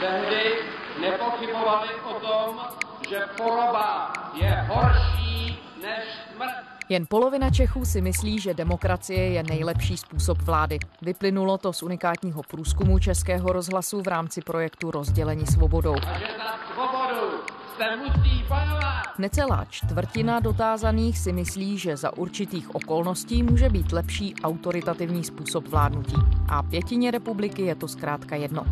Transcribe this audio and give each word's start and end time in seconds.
tehdy 0.00 0.54
nepochybovali 1.00 1.88
o 2.04 2.20
tom, 2.20 2.60
že 3.08 3.20
choroba 3.36 4.12
je 4.34 4.66
horší 4.68 5.58
než 5.82 6.04
smrt. 6.34 6.50
Jen 6.88 7.06
polovina 7.08 7.50
Čechů 7.50 7.84
si 7.84 8.00
myslí, 8.00 8.40
že 8.40 8.54
demokracie 8.54 9.30
je 9.30 9.42
nejlepší 9.42 9.96
způsob 9.96 10.38
vlády. 10.42 10.78
Vyplynulo 11.02 11.58
to 11.58 11.72
z 11.72 11.82
unikátního 11.82 12.42
průzkumu 12.42 12.98
Českého 12.98 13.52
rozhlasu 13.52 14.02
v 14.02 14.08
rámci 14.08 14.40
projektu 14.40 14.90
Rozdělení 14.90 15.46
svobodou. 15.46 15.94
A 15.94 16.18
že 16.18 16.26
za 16.38 16.74
svobodu 16.74 17.30
se 17.76 17.96
musí 17.96 18.44
bojovat. 18.48 19.18
Necelá 19.18 19.66
čtvrtina 19.70 20.40
dotázaných 20.40 21.18
si 21.18 21.32
myslí, 21.32 21.78
že 21.78 21.96
za 21.96 22.16
určitých 22.16 22.74
okolností 22.74 23.42
může 23.42 23.68
být 23.68 23.92
lepší 23.92 24.34
autoritativní 24.44 25.24
způsob 25.24 25.68
vládnutí. 25.68 26.16
A 26.48 26.62
pětině 26.62 27.10
republiky 27.10 27.62
je 27.62 27.74
to 27.74 27.88
zkrátka 27.88 28.36
jedno. 28.36 28.66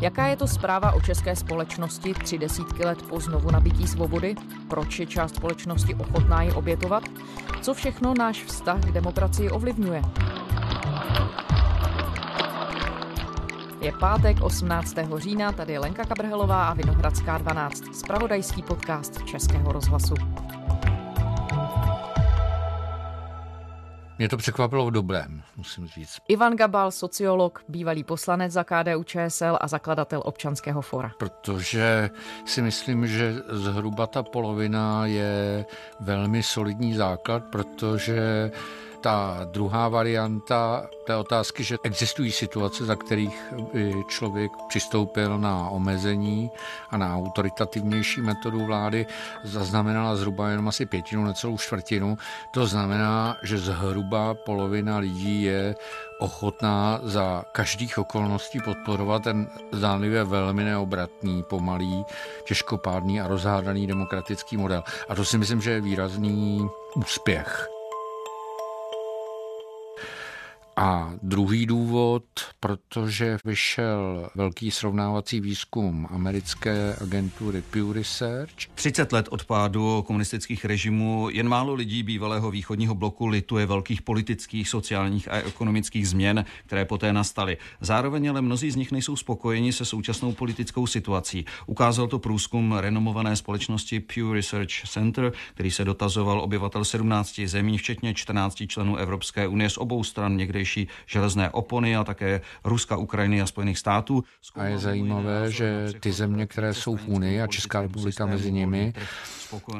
Jaká 0.00 0.26
je 0.26 0.36
to 0.36 0.46
zpráva 0.46 0.92
o 0.92 1.00
české 1.00 1.36
společnosti 1.36 2.14
tři 2.14 2.38
desítky 2.38 2.84
let 2.84 3.02
po 3.02 3.20
znovu 3.20 3.50
nabití 3.50 3.86
svobody? 3.86 4.34
Proč 4.68 4.98
je 4.98 5.06
část 5.06 5.34
společnosti 5.34 5.94
ochotná 5.94 6.42
ji 6.42 6.52
obětovat? 6.52 7.02
Co 7.62 7.74
všechno 7.74 8.14
náš 8.14 8.44
vztah 8.44 8.80
k 8.80 8.92
demokracii 8.92 9.50
ovlivňuje? 9.50 10.02
Je 13.80 13.92
pátek 13.92 14.42
18. 14.42 14.94
října, 15.16 15.52
tady 15.52 15.72
je 15.72 15.78
Lenka 15.78 16.04
Kabrhelová 16.04 16.68
a 16.68 16.74
Vinohradská 16.74 17.38
12, 17.38 17.84
spravodajský 17.94 18.62
podcast 18.62 19.24
Českého 19.24 19.72
rozhlasu. 19.72 20.14
Mě 24.18 24.28
to 24.28 24.36
překvapilo 24.36 24.86
v 24.86 24.90
dobrém, 24.90 25.42
musím 25.56 25.86
říct. 25.86 26.18
Ivan 26.28 26.56
Gabal, 26.56 26.90
sociolog, 26.90 27.62
bývalý 27.68 28.04
poslanec 28.04 28.52
za 28.52 28.64
KDU 28.64 29.02
ČSL 29.02 29.58
a 29.60 29.68
zakladatel 29.68 30.22
občanského 30.24 30.82
fora. 30.82 31.12
Protože 31.18 32.10
si 32.44 32.62
myslím, 32.62 33.06
že 33.06 33.34
zhruba 33.48 34.06
ta 34.06 34.22
polovina 34.22 35.06
je 35.06 35.64
velmi 36.00 36.42
solidní 36.42 36.94
základ, 36.94 37.44
protože 37.44 38.50
ta 39.00 39.40
druhá 39.44 39.88
varianta 39.88 40.86
té 41.06 41.16
otázky, 41.16 41.64
že 41.64 41.76
existují 41.82 42.32
situace, 42.32 42.84
za 42.84 42.96
kterých 42.96 43.54
by 43.72 43.94
člověk 44.08 44.52
přistoupil 44.68 45.38
na 45.38 45.68
omezení 45.68 46.50
a 46.90 46.96
na 46.96 47.16
autoritativnější 47.16 48.20
metodu 48.20 48.64
vlády, 48.64 49.06
zaznamenala 49.44 50.16
zhruba 50.16 50.48
jenom 50.48 50.68
asi 50.68 50.86
pětinu, 50.86 51.24
necelou 51.24 51.58
čtvrtinu. 51.58 52.18
To 52.50 52.66
znamená, 52.66 53.36
že 53.42 53.58
zhruba 53.58 54.34
polovina 54.34 54.98
lidí 54.98 55.42
je 55.42 55.74
ochotná 56.18 57.00
za 57.02 57.44
každých 57.52 57.98
okolností 57.98 58.60
podporovat 58.60 59.22
ten 59.22 59.48
zdánlivě 59.72 60.24
velmi 60.24 60.64
neobratný, 60.64 61.42
pomalý, 61.42 62.04
těžkopádný 62.44 63.20
a 63.20 63.28
rozhádaný 63.28 63.86
demokratický 63.86 64.56
model. 64.56 64.82
A 65.08 65.14
to 65.14 65.24
si 65.24 65.38
myslím, 65.38 65.60
že 65.60 65.70
je 65.70 65.80
výrazný 65.80 66.68
úspěch. 66.96 67.77
A 70.80 71.14
druhý 71.22 71.66
důvod, 71.66 72.24
protože 72.60 73.38
vyšel 73.44 74.30
velký 74.34 74.70
srovnávací 74.70 75.40
výzkum 75.40 76.08
americké 76.10 76.96
agentury 77.00 77.62
Pew 77.62 77.92
Research. 77.92 78.52
30 78.74 79.12
let 79.12 79.28
od 79.30 79.44
pádu 79.44 80.04
komunistických 80.06 80.64
režimů 80.64 81.28
jen 81.32 81.48
málo 81.48 81.74
lidí 81.74 82.02
bývalého 82.02 82.50
východního 82.50 82.94
bloku 82.94 83.26
lituje 83.26 83.66
velkých 83.66 84.02
politických, 84.02 84.68
sociálních 84.68 85.30
a 85.30 85.36
ekonomických 85.36 86.08
změn, 86.08 86.44
které 86.66 86.84
poté 86.84 87.12
nastaly. 87.12 87.56
Zároveň 87.80 88.30
ale 88.30 88.42
mnozí 88.42 88.70
z 88.70 88.76
nich 88.76 88.92
nejsou 88.92 89.16
spokojeni 89.16 89.72
se 89.72 89.84
současnou 89.84 90.32
politickou 90.32 90.86
situací. 90.86 91.44
Ukázal 91.66 92.06
to 92.06 92.18
průzkum 92.18 92.72
renomované 92.72 93.36
společnosti 93.36 94.00
Pew 94.00 94.32
Research 94.32 94.88
Center, 94.88 95.32
který 95.54 95.70
se 95.70 95.84
dotazoval 95.84 96.40
obyvatel 96.40 96.84
17 96.84 97.40
zemí, 97.44 97.78
včetně 97.78 98.14
14 98.14 98.62
členů 98.66 98.96
Evropské 98.96 99.46
unie 99.48 99.70
z 99.70 99.78
obou 99.78 100.04
stran 100.04 100.36
někdejší 100.36 100.67
tehdejší 100.68 100.88
železné 101.06 101.50
opony 101.50 101.96
a 101.96 102.04
také 102.04 102.40
Ruska, 102.64 102.96
Ukrajiny 102.96 103.42
a 103.42 103.46
Spojených 103.46 103.78
států. 103.78 104.24
A 104.54 104.64
je 104.64 104.78
zajímavé, 104.78 105.50
že 105.50 105.92
ty 106.00 106.12
země, 106.12 106.46
které 106.46 106.74
jsou 106.74 106.96
v 106.96 107.08
Unii 107.08 107.42
a 107.42 107.46
Česká 107.46 107.82
republika 107.82 108.26
mezi 108.26 108.52
nimi, 108.52 108.92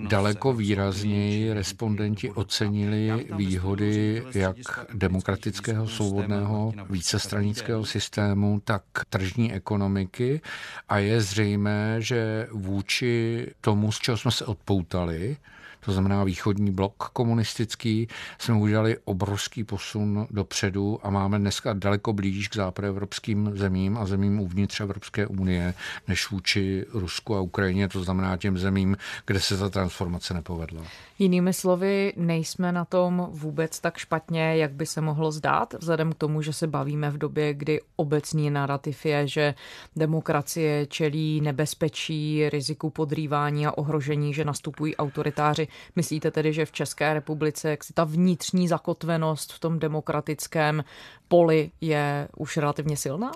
daleko 0.09 0.53
výrazněji 0.53 1.53
respondenti 1.53 2.31
ocenili 2.31 3.27
výhody 3.37 4.23
jak 4.35 4.57
demokratického, 4.95 5.89
svobodného, 5.89 6.73
vícestranického 6.91 7.85
systému, 7.85 8.61
tak 8.65 8.83
tržní 9.11 9.53
ekonomiky. 9.53 10.41
A 10.89 10.99
je 10.99 11.21
zřejmé, 11.21 11.97
že 11.99 12.49
vůči 12.53 13.47
tomu, 13.61 13.93
z 13.93 13.99
čeho 13.99 14.17
jsme 14.17 14.31
se 14.31 14.45
odpoutali, 14.45 15.37
to 15.85 15.93
znamená 15.93 16.25
východní 16.25 16.71
blok 16.71 17.11
komunistický, 17.13 18.09
jsme 18.39 18.55
udělali 18.55 18.97
obrovský 19.05 19.65
posun 19.65 20.27
dopředu 20.31 20.99
a 21.03 21.11
máme 21.11 21.39
dneska 21.39 21.73
daleko 21.73 22.13
blíž 22.13 22.49
k 22.49 22.57
západoevropským 22.57 23.51
zemím 23.55 23.99
a 23.99 24.07
zemím 24.07 24.41
uvnitř 24.41 24.81
Evropské 24.81 25.27
unie, 25.27 25.75
než 26.09 26.31
vůči 26.31 26.85
Rusku 26.93 27.37
a 27.37 27.41
Ukrajině, 27.41 27.89
to 27.89 28.05
znamená 28.05 28.37
těm 28.37 28.59
zemím, 28.59 28.97
kde 29.27 29.41
se 29.41 29.59
ta 29.59 29.69
transformace 29.69 30.35
nepovedla. 30.35 30.83
Jinými 31.19 31.53
slovy, 31.53 32.13
nejsme 32.17 32.73
na 32.73 32.85
tom 32.85 33.29
vůbec 33.31 33.81
tak 33.81 33.99
špatně, 33.99 34.57
jak 34.57 34.73
by 34.73 34.87
se 34.87 35.01
mohlo 35.01 35.33
zdát, 35.33 35.75
vzhledem 35.79 36.13
k 36.13 36.15
tomu, 36.19 36.43
že 36.43 36.53
se 36.53 36.67
bavíme 36.67 37.11
v 37.11 37.19
době, 37.19 37.55
kdy 37.55 37.81
obecný 37.97 38.51
narrativ 38.51 39.07
je, 39.07 39.29
že 39.29 39.55
demokracie 39.97 40.87
čelí 40.87 41.41
nebezpečí, 41.41 42.49
riziku 42.49 42.91
podrývání 42.91 43.67
a 43.67 43.79
ohrožení, 43.79 44.35
že 44.35 44.45
nastupují 44.45 44.97
autoritáři. 44.97 45.68
Myslíte 45.97 46.31
tedy, 46.31 46.53
že 46.53 46.67
v 46.67 46.73
České 46.73 47.15
republice 47.15 47.71
jak 47.71 47.85
si 47.85 47.93
ta 47.93 48.05
vnitřní 48.05 48.69
zakotvenost 48.69 49.53
v 49.53 49.59
tom 49.59 49.79
demokratickém 49.79 50.85
poli 51.29 51.71
je 51.81 52.29
už 52.37 52.57
relativně 52.57 52.97
silná? 52.97 53.31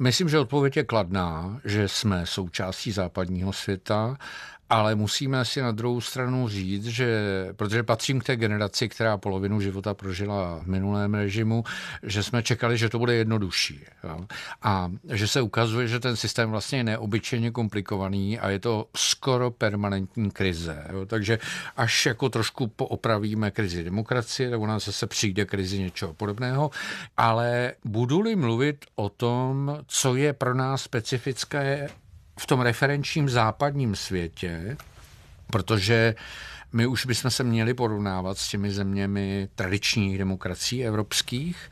Myslím, 0.00 0.28
že 0.28 0.38
odpověď 0.38 0.76
je 0.76 0.84
kladná, 0.84 1.60
že 1.64 1.88
jsme 1.88 2.26
součástí 2.26 2.92
západního 2.92 3.52
světa 3.52 4.16
ale 4.70 4.94
musíme 4.94 5.44
si 5.44 5.62
na 5.62 5.72
druhou 5.72 6.00
stranu 6.00 6.48
říct, 6.48 6.84
že 6.84 7.08
protože 7.56 7.82
patřím 7.82 8.20
k 8.20 8.24
té 8.24 8.36
generaci, 8.36 8.88
která 8.88 9.16
polovinu 9.16 9.60
života 9.60 9.94
prožila 9.94 10.60
v 10.62 10.66
minulém 10.66 11.14
režimu, 11.14 11.64
že 12.02 12.22
jsme 12.22 12.42
čekali, 12.42 12.78
že 12.78 12.88
to 12.88 12.98
bude 12.98 13.14
jednodušší. 13.14 13.84
Jo? 14.04 14.26
A 14.62 14.92
že 15.10 15.28
se 15.28 15.40
ukazuje, 15.42 15.88
že 15.88 16.00
ten 16.00 16.16
systém 16.16 16.50
vlastně 16.50 16.78
je 16.78 16.84
neobyčejně 16.84 17.50
komplikovaný 17.50 18.38
a 18.38 18.50
je 18.50 18.58
to 18.58 18.86
skoro 18.96 19.50
permanentní 19.50 20.30
krize. 20.30 20.84
Jo? 20.92 21.06
Takže 21.06 21.38
až 21.76 22.06
jako 22.06 22.28
trošku 22.28 22.66
poopravíme 22.66 23.50
krizi 23.50 23.84
demokracie, 23.84 24.50
tak 24.50 24.60
u 24.60 24.66
nás 24.66 24.84
zase 24.84 25.06
přijde 25.06 25.44
krizi 25.44 25.78
něčeho 25.78 26.14
podobného. 26.14 26.70
Ale 27.16 27.72
budu-li 27.84 28.36
mluvit 28.36 28.84
o 28.94 29.08
tom, 29.08 29.78
co 29.86 30.16
je 30.16 30.32
pro 30.32 30.54
nás 30.54 30.82
specifické 30.82 31.88
v 32.38 32.46
tom 32.46 32.60
referenčním 32.60 33.28
západním 33.28 33.96
světě, 33.96 34.76
protože 35.46 36.14
my 36.72 36.86
už 36.86 37.06
bychom 37.06 37.30
se 37.30 37.44
měli 37.44 37.74
porovnávat 37.74 38.38
s 38.38 38.48
těmi 38.48 38.70
zeměmi 38.70 39.48
tradičních 39.54 40.18
demokracií 40.18 40.84
evropských, 40.84 41.70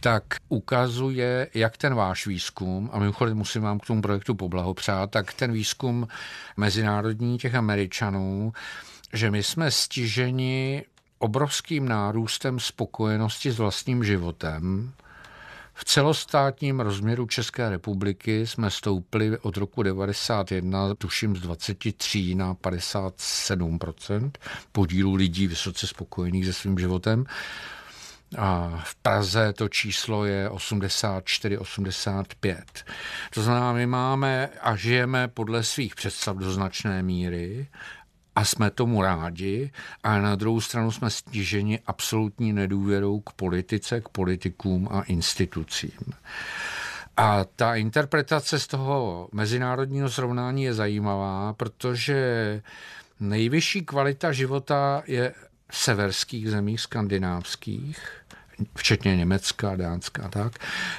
tak 0.00 0.24
ukazuje, 0.48 1.48
jak 1.54 1.76
ten 1.76 1.94
váš 1.94 2.26
výzkum, 2.26 2.90
a 2.92 2.98
mimochodem 2.98 3.36
musím 3.36 3.62
vám 3.62 3.78
k 3.78 3.86
tomu 3.86 4.02
projektu 4.02 4.34
poblahopřát, 4.34 5.10
tak 5.10 5.32
ten 5.32 5.52
výzkum 5.52 6.08
mezinárodní 6.56 7.38
těch 7.38 7.54
Američanů, 7.54 8.52
že 9.12 9.30
my 9.30 9.42
jsme 9.42 9.70
stiženi 9.70 10.84
obrovským 11.18 11.88
nárůstem 11.88 12.60
spokojenosti 12.60 13.50
s 13.50 13.58
vlastním 13.58 14.04
životem, 14.04 14.92
v 15.74 15.84
celostátním 15.84 16.80
rozměru 16.80 17.26
České 17.26 17.70
republiky 17.70 18.46
jsme 18.46 18.70
stoupli 18.70 19.38
od 19.38 19.56
roku 19.56 19.82
91, 19.82 20.94
tuším 20.94 21.36
z 21.36 21.40
23 21.40 22.34
na 22.34 22.54
57% 22.54 24.30
podílu 24.72 25.14
lidí 25.14 25.46
vysoce 25.46 25.86
spokojených 25.86 26.46
se 26.46 26.52
svým 26.52 26.78
životem. 26.78 27.24
A 28.38 28.82
v 28.84 28.94
Praze 28.94 29.52
to 29.52 29.68
číslo 29.68 30.24
je 30.24 30.48
84-85. 30.48 32.62
To 33.34 33.42
znamená, 33.42 33.72
my 33.72 33.86
máme 33.86 34.48
a 34.60 34.76
žijeme 34.76 35.28
podle 35.28 35.62
svých 35.62 35.94
představ 35.94 36.36
do 36.36 36.52
značné 36.52 37.02
míry 37.02 37.66
a 38.36 38.44
jsme 38.44 38.70
tomu 38.70 39.02
rádi, 39.02 39.70
a 40.02 40.18
na 40.18 40.34
druhou 40.34 40.60
stranu 40.60 40.90
jsme 40.90 41.10
stiženi 41.10 41.80
absolutní 41.86 42.52
nedůvěrou 42.52 43.20
k 43.20 43.32
politice, 43.32 44.00
k 44.00 44.08
politikům 44.08 44.88
a 44.90 45.02
institucím. 45.02 45.98
A 47.16 47.44
ta 47.44 47.74
interpretace 47.74 48.58
z 48.58 48.66
toho 48.66 49.28
mezinárodního 49.32 50.10
srovnání 50.10 50.64
je 50.64 50.74
zajímavá, 50.74 51.52
protože 51.52 52.62
nejvyšší 53.20 53.82
kvalita 53.82 54.32
života 54.32 55.02
je 55.06 55.34
v 55.70 55.76
severských 55.76 56.50
zemích 56.50 56.80
skandinávských, 56.80 57.98
včetně 58.76 59.16
Německa, 59.16 59.76
Dánska 59.76 60.22
a 60.22 60.28
tak, 60.28 60.52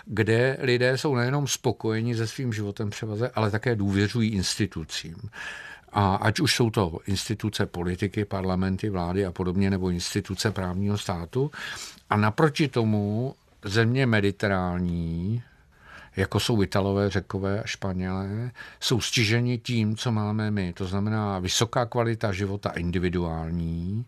kde 0.06 0.58
lidé 0.62 0.98
jsou 0.98 1.16
nejenom 1.16 1.48
spokojeni 1.48 2.16
se 2.16 2.28
svým 2.28 2.54
životem 2.54 2.90
převaze, 2.90 3.32
ale 3.36 3.52
také 3.52 3.76
důvěřují 3.76 4.30
institucím. 4.30 5.16
A 5.98 6.16
ať 6.16 6.40
už 6.40 6.56
jsou 6.56 6.70
to 6.70 7.00
instituce 7.08 7.66
politiky, 7.66 8.26
parlamenty, 8.26 8.90
vlády 8.90 9.26
a 9.26 9.32
podobně, 9.32 9.70
nebo 9.70 9.90
instituce 9.90 10.52
právního 10.52 10.98
státu. 10.98 11.52
A 12.10 12.18
naproti 12.18 12.68
tomu 12.68 13.36
země 13.66 14.06
mediterální, 14.06 15.44
jako 16.16 16.40
jsou 16.40 16.62
Italové, 16.62 17.10
Řekové 17.10 17.64
a 17.64 17.68
Španělé, 17.68 18.52
jsou 18.80 19.02
stiženi 19.02 19.58
tím, 19.58 19.96
co 19.96 20.12
máme 20.12 20.52
my. 20.52 20.74
To 20.74 20.86
znamená 20.86 21.40
vysoká 21.40 21.86
kvalita 21.86 22.32
života 22.32 22.70
individuální 22.70 24.06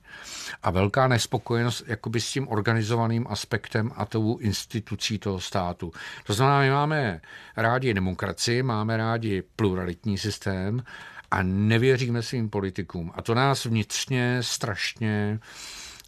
a 0.63 0.71
velká 0.71 1.07
nespokojenost 1.07 1.83
jakoby 1.87 2.21
s 2.21 2.31
tím 2.31 2.47
organizovaným 2.47 3.25
aspektem 3.29 3.91
a 3.95 4.05
tou 4.05 4.37
institucí 4.37 5.19
toho 5.19 5.39
státu. 5.39 5.91
To 6.25 6.33
znamená, 6.33 6.61
my 6.61 6.69
máme 6.69 7.21
rádi 7.57 7.93
demokracii, 7.93 8.63
máme 8.63 8.97
rádi 8.97 9.43
pluralitní 9.55 10.17
systém, 10.17 10.83
a 11.31 11.43
nevěříme 11.43 12.21
svým 12.21 12.49
politikům. 12.49 13.11
A 13.15 13.21
to 13.21 13.35
nás 13.35 13.65
vnitřně 13.65 14.37
strašně 14.41 15.39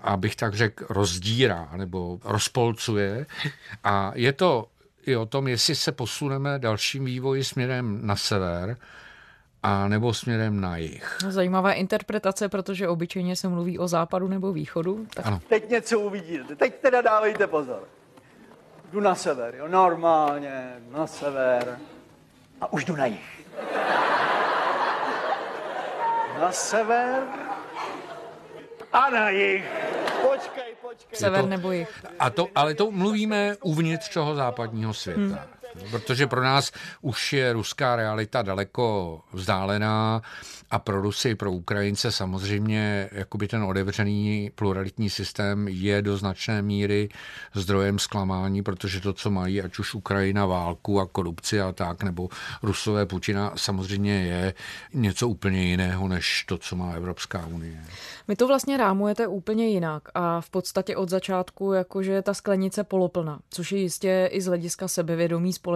abych 0.02 0.36
tak 0.36 0.54
řekl, 0.54 0.86
rozdírá 0.90 1.70
nebo 1.76 2.20
rozpolcuje. 2.24 3.26
A 3.84 4.12
je 4.16 4.34
to 4.34 4.68
i 5.06 5.16
o 5.16 5.26
tom, 5.26 5.48
jestli 5.48 5.76
se 5.76 5.92
posuneme 5.92 6.60
dalším 6.60 7.06
vývoji 7.06 7.44
směrem 7.44 8.00
na 8.04 8.16
sever, 8.16 8.78
a 9.64 9.88
nebo 9.88 10.14
směrem 10.14 10.62
na 10.62 10.78
jih. 10.78 11.18
Zajímavá 11.28 11.74
interpretace, 11.74 12.50
protože 12.50 12.88
obyčejně 12.88 13.36
se 13.36 13.48
mluví 13.48 13.80
o 13.80 13.88
západu 13.88 14.28
nebo 14.28 14.54
východu. 14.54 15.08
Tak... 15.14 15.26
Ano. 15.26 15.42
Teď 15.50 15.70
něco 15.70 16.00
uvidíte, 16.00 16.56
teď 16.56 16.76
teda 16.82 17.02
dávejte 17.02 17.48
pozor. 17.48 17.84
Jdu 18.92 19.00
na 19.00 19.16
sever, 19.16 19.56
jo, 19.56 19.68
normálně, 19.68 20.74
na 20.92 21.08
sever. 21.08 21.80
A 22.62 22.74
už 22.74 22.86
jdu 22.86 22.96
na 22.96 23.06
jih. 23.06 23.46
Na 26.40 26.52
sever 26.52 27.24
a 28.94 29.10
na 29.10 29.30
jih. 29.30 29.66
Počkej, 30.22 30.76
počkej. 30.82 31.18
Sever 31.20 31.46
nebo 31.46 31.72
jich. 31.72 32.06
A 32.20 32.30
to, 32.30 32.48
ale 32.56 32.74
to 32.76 32.92
mluvíme 32.92 33.56
uvnitř 33.64 34.14
toho 34.14 34.36
západního 34.36 34.94
světa. 34.94 35.20
Hmm. 35.20 35.59
Protože 35.92 36.28
pro 36.28 36.44
nás 36.44 36.72
už 37.02 37.34
je 37.34 37.54
ruská 37.54 37.96
realita 37.96 38.42
daleko 38.42 39.20
vzdálená 39.34 40.22
a 40.72 40.80
pro 40.80 41.02
Rusy, 41.02 41.36
pro 41.36 41.52
Ukrajince 41.52 42.12
samozřejmě 42.12 43.10
jakoby 43.12 43.48
ten 43.48 43.64
otevřený 43.64 44.52
pluralitní 44.56 45.10
systém 45.10 45.68
je 45.68 46.02
do 46.02 46.18
značné 46.18 46.62
míry 46.62 47.10
zdrojem 47.54 48.00
zklamání, 48.00 48.64
protože 48.64 49.02
to, 49.02 49.14
co 49.14 49.30
mají, 49.30 49.62
ať 49.62 49.80
už 49.80 49.94
Ukrajina 49.94 50.46
válku 50.46 51.00
a 51.00 51.06
korupci 51.06 51.62
a 51.62 51.72
tak, 51.72 52.04
nebo 52.04 52.30
Rusové 52.64 53.06
Putina, 53.06 53.54
samozřejmě 53.56 54.24
je 54.24 54.54
něco 54.94 55.28
úplně 55.28 55.64
jiného, 55.64 56.08
než 56.08 56.44
to, 56.48 56.58
co 56.58 56.76
má 56.76 56.92
Evropská 56.92 57.46
unie. 57.46 57.84
My 58.28 58.36
to 58.36 58.48
vlastně 58.48 58.78
rámujete 58.78 59.28
úplně 59.28 59.68
jinak 59.68 60.04
a 60.14 60.42
v 60.42 60.50
podstatě 60.50 60.96
od 60.96 61.10
začátku 61.10 61.74
jakože 61.74 62.12
je 62.12 62.22
ta 62.22 62.34
sklenice 62.34 62.84
poloplná, 62.84 63.40
což 63.50 63.72
je 63.72 63.80
jistě 63.80 64.30
i 64.32 64.42
z 64.42 64.46
hlediska 64.46 64.88
sebevědomí 64.88 65.54
společnosti 65.54 65.69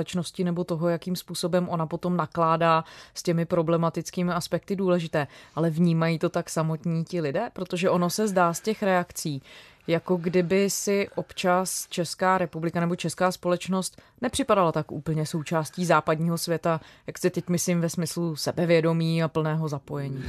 nebo 0.44 0.63
toho, 0.63 0.90
jakým 0.90 1.16
způsobem 1.16 1.69
ona 1.69 1.86
potom 1.86 2.18
nakládá 2.18 2.84
s 3.13 3.24
těmi 3.24 3.45
problematickými 3.45 4.31
aspekty 4.31 4.75
důležité. 4.75 5.28
Ale 5.56 5.69
vnímají 5.69 6.19
to 6.19 6.30
tak 6.30 6.50
samotní 6.50 7.04
ti 7.04 7.22
lidé, 7.22 7.50
protože 7.54 7.90
ono 7.90 8.10
se 8.10 8.28
zdá 8.28 8.54
z 8.54 8.62
těch 8.62 8.84
reakcí, 8.84 9.42
jako 9.88 10.18
kdyby 10.18 10.69
si 10.69 11.07
občas 11.15 11.88
Česká 11.89 12.38
republika 12.38 12.80
nebo 12.80 12.95
Česká 12.95 13.31
společnost 13.31 14.01
nepřipadala 14.21 14.71
tak 14.71 14.91
úplně 14.91 15.25
součástí 15.25 15.85
západního 15.85 16.38
světa, 16.38 16.81
jak 17.07 17.18
se 17.18 17.30
teď 17.30 17.50
myslím 17.50 17.81
ve 17.81 17.89
smyslu 17.89 18.35
sebevědomí 18.35 19.24
a 19.24 19.27
plného 19.27 19.68
zapojení. 19.68 20.24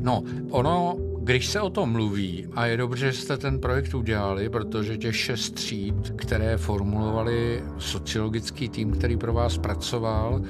No, 0.00 0.22
ono, 0.50 0.96
když 1.18 1.46
se 1.46 1.60
o 1.60 1.70
tom 1.70 1.92
mluví, 1.92 2.46
a 2.54 2.66
je 2.66 2.76
dobře, 2.76 3.12
že 3.12 3.22
jste 3.22 3.36
ten 3.36 3.60
projekt 3.60 3.94
udělali, 3.94 4.48
protože 4.48 4.98
těch 4.98 5.16
šest 5.16 5.50
tříd, 5.50 6.12
které 6.16 6.56
formulovali 6.56 7.62
sociologický 7.78 8.68
tým, 8.68 8.92
který 8.92 9.16
pro 9.16 9.32
vás 9.32 9.58
pracoval, 9.58 10.42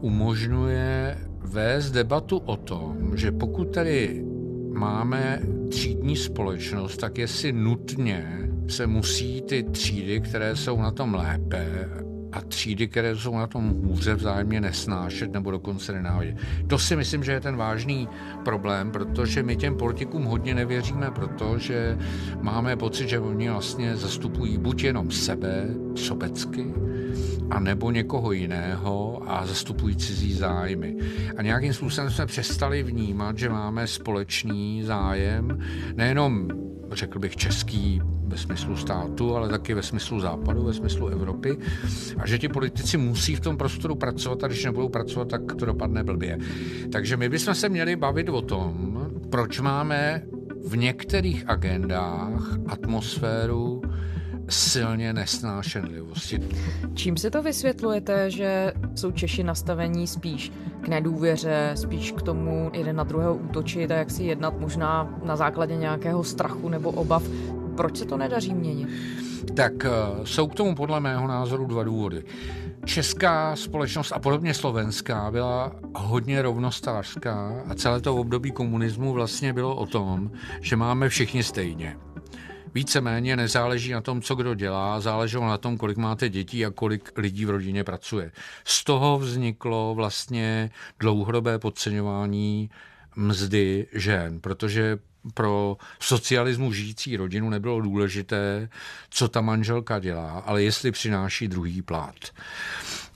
umožňuje 0.00 1.18
vést 1.40 1.90
debatu 1.90 2.38
o 2.38 2.56
tom, 2.56 3.16
že 3.16 3.32
pokud 3.32 3.64
tady 3.64 4.24
máme 4.72 5.40
třídní 5.68 6.16
společnost, 6.16 6.96
tak 6.96 7.18
jestli 7.18 7.52
nutně 7.52 8.48
se 8.68 8.86
musí 8.86 9.42
ty 9.42 9.62
třídy, 9.62 10.20
které 10.20 10.56
jsou 10.56 10.80
na 10.80 10.90
tom 10.90 11.14
lépe 11.14 11.88
a 12.32 12.40
třídy, 12.40 12.88
které 12.88 13.16
jsou 13.16 13.38
na 13.38 13.46
tom 13.46 13.68
hůře 13.68 14.14
vzájemně 14.14 14.60
nesnášet 14.60 15.32
nebo 15.32 15.50
dokonce 15.50 15.92
nenávidět. 15.92 16.36
To 16.66 16.78
si 16.78 16.96
myslím, 16.96 17.24
že 17.24 17.32
je 17.32 17.40
ten 17.40 17.56
vážný 17.56 18.08
problém, 18.44 18.90
protože 18.90 19.42
my 19.42 19.56
těm 19.56 19.76
politikům 19.76 20.24
hodně 20.24 20.54
nevěříme, 20.54 21.10
protože 21.10 21.98
máme 22.40 22.76
pocit, 22.76 23.08
že 23.08 23.20
oni 23.20 23.50
vlastně 23.50 23.96
zastupují 23.96 24.58
buď 24.58 24.84
jenom 24.84 25.10
sebe, 25.10 25.66
sobecky, 25.94 26.74
a 27.52 27.60
nebo 27.60 27.90
někoho 27.90 28.32
jiného 28.32 29.22
a 29.26 29.46
zastupují 29.46 29.96
cizí 29.96 30.32
zájmy. 30.32 30.96
A 31.36 31.42
nějakým 31.42 31.72
způsobem 31.72 32.10
jsme 32.10 32.26
přestali 32.26 32.82
vnímat, 32.82 33.38
že 33.38 33.48
máme 33.48 33.86
společný 33.86 34.82
zájem, 34.82 35.58
nejenom 35.94 36.48
řekl 36.92 37.18
bych 37.18 37.36
český 37.36 38.00
ve 38.26 38.38
smyslu 38.38 38.76
státu, 38.76 39.36
ale 39.36 39.48
taky 39.48 39.74
ve 39.74 39.82
smyslu 39.82 40.20
západu, 40.20 40.64
ve 40.64 40.72
smyslu 40.72 41.06
Evropy. 41.06 41.58
A 42.18 42.26
že 42.26 42.38
ti 42.38 42.48
politici 42.48 42.96
musí 42.96 43.36
v 43.36 43.40
tom 43.40 43.56
prostoru 43.56 43.94
pracovat 43.94 44.44
a 44.44 44.46
když 44.46 44.64
nebudou 44.64 44.88
pracovat, 44.88 45.28
tak 45.28 45.54
to 45.54 45.66
dopadne 45.66 46.04
blbě. 46.04 46.38
Takže 46.92 47.16
my 47.16 47.28
bychom 47.28 47.54
se 47.54 47.68
měli 47.68 47.96
bavit 47.96 48.28
o 48.28 48.42
tom, 48.42 48.98
proč 49.30 49.60
máme 49.60 50.22
v 50.66 50.76
některých 50.76 51.44
agendách 51.48 52.58
atmosféru 52.66 53.82
silně 54.52 55.12
nesnášenlivosti. 55.12 56.40
Čím 56.94 57.16
se 57.16 57.30
to 57.30 57.42
vysvětlujete, 57.42 58.30
že 58.30 58.72
jsou 58.94 59.10
Češi 59.10 59.42
nastavení 59.42 60.06
spíš 60.06 60.52
k 60.80 60.88
nedůvěře, 60.88 61.72
spíš 61.74 62.12
k 62.12 62.22
tomu 62.22 62.70
jeden 62.74 62.96
na 62.96 63.04
druhého 63.04 63.34
útočit 63.34 63.90
a 63.90 63.94
jak 63.94 64.10
si 64.10 64.24
jednat 64.24 64.60
možná 64.60 65.18
na 65.24 65.36
základě 65.36 65.76
nějakého 65.76 66.24
strachu 66.24 66.68
nebo 66.68 66.90
obav? 66.90 67.22
Proč 67.76 67.96
se 67.96 68.04
to 68.04 68.16
nedaří 68.16 68.54
měnit? 68.54 68.88
Tak 69.54 69.84
eh, 69.84 69.90
jsou 70.24 70.46
k 70.46 70.54
tomu 70.54 70.74
podle 70.74 71.00
mého 71.00 71.26
názoru 71.26 71.66
dva 71.66 71.84
důvody. 71.84 72.24
Česká 72.84 73.56
společnost 73.56 74.12
a 74.12 74.18
podobně 74.18 74.54
slovenská 74.54 75.30
byla 75.30 75.72
hodně 75.96 76.42
rovnostářská 76.42 77.62
a 77.68 77.74
celé 77.74 78.00
to 78.00 78.16
období 78.16 78.50
komunismu 78.50 79.12
vlastně 79.12 79.52
bylo 79.52 79.76
o 79.76 79.86
tom, 79.86 80.30
že 80.60 80.76
máme 80.76 81.08
všichni 81.08 81.42
stejně 81.42 81.96
víceméně 82.74 83.36
nezáleží 83.36 83.92
na 83.92 84.00
tom, 84.00 84.22
co 84.22 84.34
kdo 84.34 84.54
dělá, 84.54 85.00
záleželo 85.00 85.48
na 85.48 85.58
tom, 85.58 85.78
kolik 85.78 85.96
máte 85.96 86.28
dětí 86.28 86.66
a 86.66 86.70
kolik 86.70 87.12
lidí 87.16 87.44
v 87.44 87.50
rodině 87.50 87.84
pracuje. 87.84 88.32
Z 88.64 88.84
toho 88.84 89.18
vzniklo 89.18 89.94
vlastně 89.94 90.70
dlouhodobé 90.98 91.58
podceňování 91.58 92.70
mzdy 93.16 93.86
žen, 93.92 94.40
protože 94.40 94.98
pro 95.34 95.76
socialismu 96.00 96.72
žijící 96.72 97.16
rodinu 97.16 97.50
nebylo 97.50 97.80
důležité, 97.80 98.68
co 99.10 99.28
ta 99.28 99.40
manželka 99.40 99.98
dělá, 99.98 100.42
ale 100.46 100.62
jestli 100.62 100.92
přináší 100.92 101.48
druhý 101.48 101.82
plat. 101.82 102.14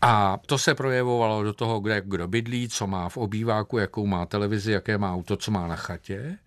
A 0.03 0.38
to 0.47 0.59
se 0.59 0.75
projevovalo 0.75 1.43
do 1.43 1.53
toho, 1.53 1.81
kde 1.81 2.03
kdo 2.05 2.29
bydlí, 2.29 2.69
co 2.69 2.87
má 2.87 3.09
v 3.09 3.17
obýváku, 3.17 3.79
jakou 3.79 4.07
má 4.07 4.26
televizi, 4.26 4.73
jaké 4.73 4.99
má 4.99 5.15
auto, 5.15 5.37
co 5.37 5.50
má 5.50 5.67
na 5.67 5.76
chatě. 5.76 6.38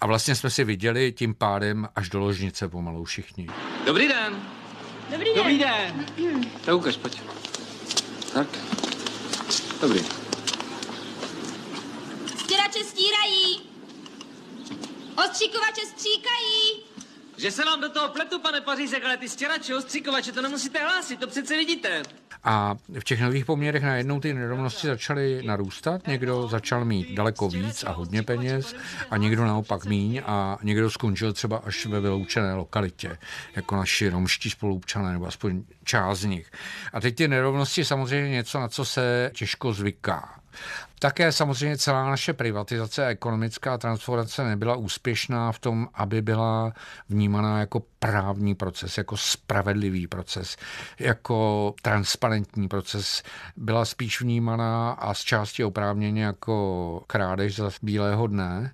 A 0.00 0.06
vlastně 0.06 0.34
jsme 0.34 0.50
si 0.50 0.64
viděli 0.64 1.12
tím 1.12 1.34
pádem 1.34 1.88
až 1.96 2.08
do 2.08 2.18
ložnice 2.18 2.68
pomalu 2.68 3.04
všichni. 3.04 3.48
Dobrý 3.86 4.08
den. 4.08 4.42
Dobrý 5.10 5.34
den. 5.34 5.44
Dobrý 5.44 5.58
den. 5.58 6.06
Tak 6.64 6.74
ukaž, 6.74 6.96
pojď. 6.96 7.22
Tak. 8.32 8.46
Dobrý. 9.80 10.00
Stěrače 12.38 12.84
stírají. 12.84 13.60
Ostříkovače 15.24 15.80
stříkají. 15.86 16.82
Že 17.36 17.50
se 17.50 17.64
vám 17.64 17.80
do 17.80 17.88
toho 17.88 18.08
pletu, 18.08 18.38
pane 18.40 18.60
Pařízek, 18.60 19.04
ale 19.04 19.16
ty 19.16 19.28
stěrače, 19.28 19.76
ostříkovače, 19.76 20.32
to 20.32 20.42
nemusíte 20.42 20.78
hlásit, 20.78 21.20
to 21.20 21.26
přece 21.26 21.56
vidíte. 21.56 22.02
A 22.44 22.76
v 22.98 23.04
těch 23.04 23.20
nových 23.20 23.44
poměrech 23.44 23.82
najednou 23.82 24.20
ty 24.20 24.34
nerovnosti 24.34 24.86
začaly 24.86 25.42
narůstat. 25.46 26.06
Někdo 26.06 26.48
začal 26.48 26.84
mít 26.84 27.14
daleko 27.14 27.48
víc 27.48 27.84
a 27.84 27.92
hodně 27.92 28.22
peněz 28.22 28.74
a 29.10 29.16
někdo 29.16 29.44
naopak 29.44 29.84
míň 29.84 30.22
a 30.26 30.58
někdo 30.62 30.90
skončil 30.90 31.32
třeba 31.32 31.56
až 31.56 31.86
ve 31.86 32.00
vyloučené 32.00 32.54
lokalitě, 32.54 33.18
jako 33.56 33.76
naši 33.76 34.08
romští 34.08 34.50
spolupčané, 34.50 35.12
nebo 35.12 35.26
aspoň 35.26 35.62
část 35.84 36.18
z 36.18 36.24
nich. 36.24 36.50
A 36.92 37.00
teď 37.00 37.14
ty 37.14 37.28
nerovnosti 37.28 37.84
samozřejmě 37.84 38.30
něco, 38.30 38.60
na 38.60 38.68
co 38.68 38.84
se 38.84 39.30
těžko 39.34 39.72
zvyká. 39.72 40.40
Také 40.98 41.32
samozřejmě 41.32 41.78
celá 41.78 42.10
naše 42.10 42.32
privatizace 42.32 43.06
a 43.06 43.10
ekonomická 43.10 43.78
transformace 43.78 44.44
nebyla 44.44 44.76
úspěšná 44.76 45.52
v 45.52 45.58
tom, 45.58 45.88
aby 45.94 46.22
byla 46.22 46.72
vnímaná 47.08 47.60
jako 47.60 47.82
právní 47.98 48.54
proces, 48.54 48.98
jako 48.98 49.16
spravedlivý 49.16 50.06
proces, 50.06 50.56
jako 50.98 51.74
transparentní 51.82 52.68
proces. 52.68 53.22
Byla 53.56 53.84
spíš 53.84 54.20
vnímaná 54.20 54.90
a 54.90 55.14
z 55.14 55.20
části 55.20 55.64
oprávněně 55.64 56.24
jako 56.24 57.04
krádež 57.06 57.56
za 57.56 57.70
bílého 57.82 58.26
dne. 58.26 58.72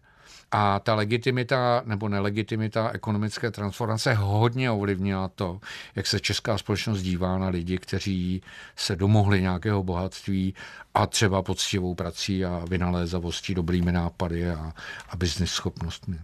A 0.56 0.78
ta 0.78 0.94
legitimita 0.94 1.82
nebo 1.84 2.08
nelegitimita 2.08 2.90
ekonomické 2.90 3.50
transformace 3.50 4.14
hodně 4.14 4.70
ovlivnila 4.70 5.28
to, 5.28 5.60
jak 5.96 6.06
se 6.06 6.20
česká 6.20 6.58
společnost 6.58 7.02
dívá 7.02 7.38
na 7.38 7.48
lidi, 7.48 7.78
kteří 7.78 8.42
se 8.76 8.96
domohli 8.96 9.42
nějakého 9.42 9.82
bohatství 9.82 10.54
a 10.94 11.06
třeba 11.06 11.42
poctivou 11.42 11.94
prací 11.94 12.44
a 12.44 12.64
vynalézavostí, 12.70 13.54
dobrými 13.54 13.92
nápady 13.92 14.50
a, 14.50 14.72
a 15.10 15.16
biznis 15.16 15.50
schopnostmi. 15.50 16.18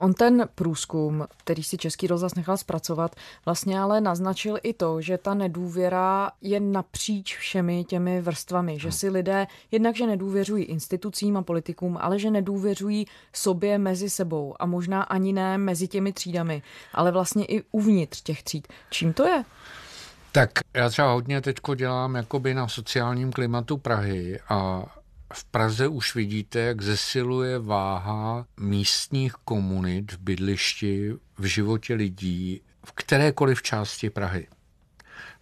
On 0.00 0.14
ten 0.14 0.48
průzkum, 0.54 1.26
který 1.36 1.62
si 1.62 1.78
Český 1.78 2.06
rozhlas 2.06 2.34
nechal 2.34 2.56
zpracovat, 2.56 3.16
vlastně 3.44 3.80
ale 3.80 4.00
naznačil 4.00 4.58
i 4.62 4.72
to, 4.72 5.00
že 5.00 5.18
ta 5.18 5.34
nedůvěra 5.34 6.30
je 6.42 6.60
napříč 6.60 7.36
všemi 7.36 7.84
těmi 7.84 8.20
vrstvami, 8.20 8.78
že 8.78 8.92
si 8.92 9.08
lidé 9.08 9.46
jednak, 9.70 9.96
že 9.96 10.06
nedůvěřují 10.06 10.64
institucím 10.64 11.36
a 11.36 11.42
politikům, 11.42 11.98
ale 12.00 12.18
že 12.18 12.30
nedůvěřují 12.30 13.06
sobě 13.32 13.71
mezi 13.78 14.10
sebou 14.10 14.54
a 14.60 14.66
možná 14.66 15.02
ani 15.02 15.32
ne 15.32 15.58
mezi 15.58 15.88
těmi 15.88 16.12
třídami, 16.12 16.62
ale 16.92 17.12
vlastně 17.12 17.44
i 17.44 17.62
uvnitř 17.70 18.22
těch 18.22 18.42
tříd. 18.42 18.68
Čím 18.90 19.12
to 19.12 19.26
je? 19.26 19.44
Tak 20.32 20.50
já 20.74 20.88
třeba 20.88 21.12
hodně 21.12 21.40
teď 21.40 21.56
dělám 21.76 22.14
jakoby 22.14 22.54
na 22.54 22.68
sociálním 22.68 23.32
klimatu 23.32 23.76
Prahy 23.76 24.40
a 24.48 24.84
v 25.32 25.44
Praze 25.44 25.88
už 25.88 26.14
vidíte, 26.14 26.58
jak 26.58 26.82
zesiluje 26.82 27.58
váha 27.58 28.46
místních 28.60 29.32
komunit 29.32 30.12
v 30.12 30.18
bydlišti, 30.18 31.12
v 31.38 31.44
životě 31.44 31.94
lidí, 31.94 32.60
v 32.86 32.92
kterékoliv 32.92 33.62
části 33.62 34.10
Prahy. 34.10 34.46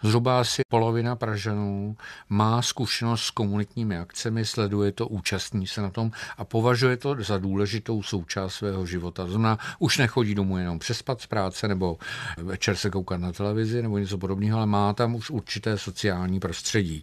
Zhruba 0.03 0.41
asi 0.41 0.63
polovina 0.69 1.17
Pražanů 1.17 1.97
má 2.29 2.63
zkušenost 2.63 3.23
s 3.23 3.31
komunitními 3.31 3.99
akcemi, 3.99 4.45
sleduje 4.45 4.93
to, 4.93 5.09
účastní 5.09 5.67
se 5.67 5.83
na 5.83 5.91
tom 5.91 6.11
a 6.39 6.45
považuje 6.45 6.97
to 6.97 7.17
za 7.19 7.39
důležitou 7.39 8.03
součást 8.03 8.55
svého 8.55 8.87
života. 8.87 9.27
Znamená, 9.27 9.59
už 9.79 9.99
nechodí 9.99 10.35
domů 10.35 10.59
jenom 10.59 10.79
přespat 10.79 11.21
z 11.21 11.27
práce 11.27 11.69
nebo 11.69 11.99
večer 12.37 12.77
se 12.77 12.91
koukat 12.91 13.21
na 13.21 13.33
televizi 13.33 13.83
nebo 13.83 13.99
něco 13.99 14.19
podobného, 14.19 14.59
ale 14.59 14.67
má 14.67 14.93
tam 14.93 15.15
už 15.15 15.31
určité 15.31 15.79
sociální 15.79 16.41
prostředí. 16.41 17.03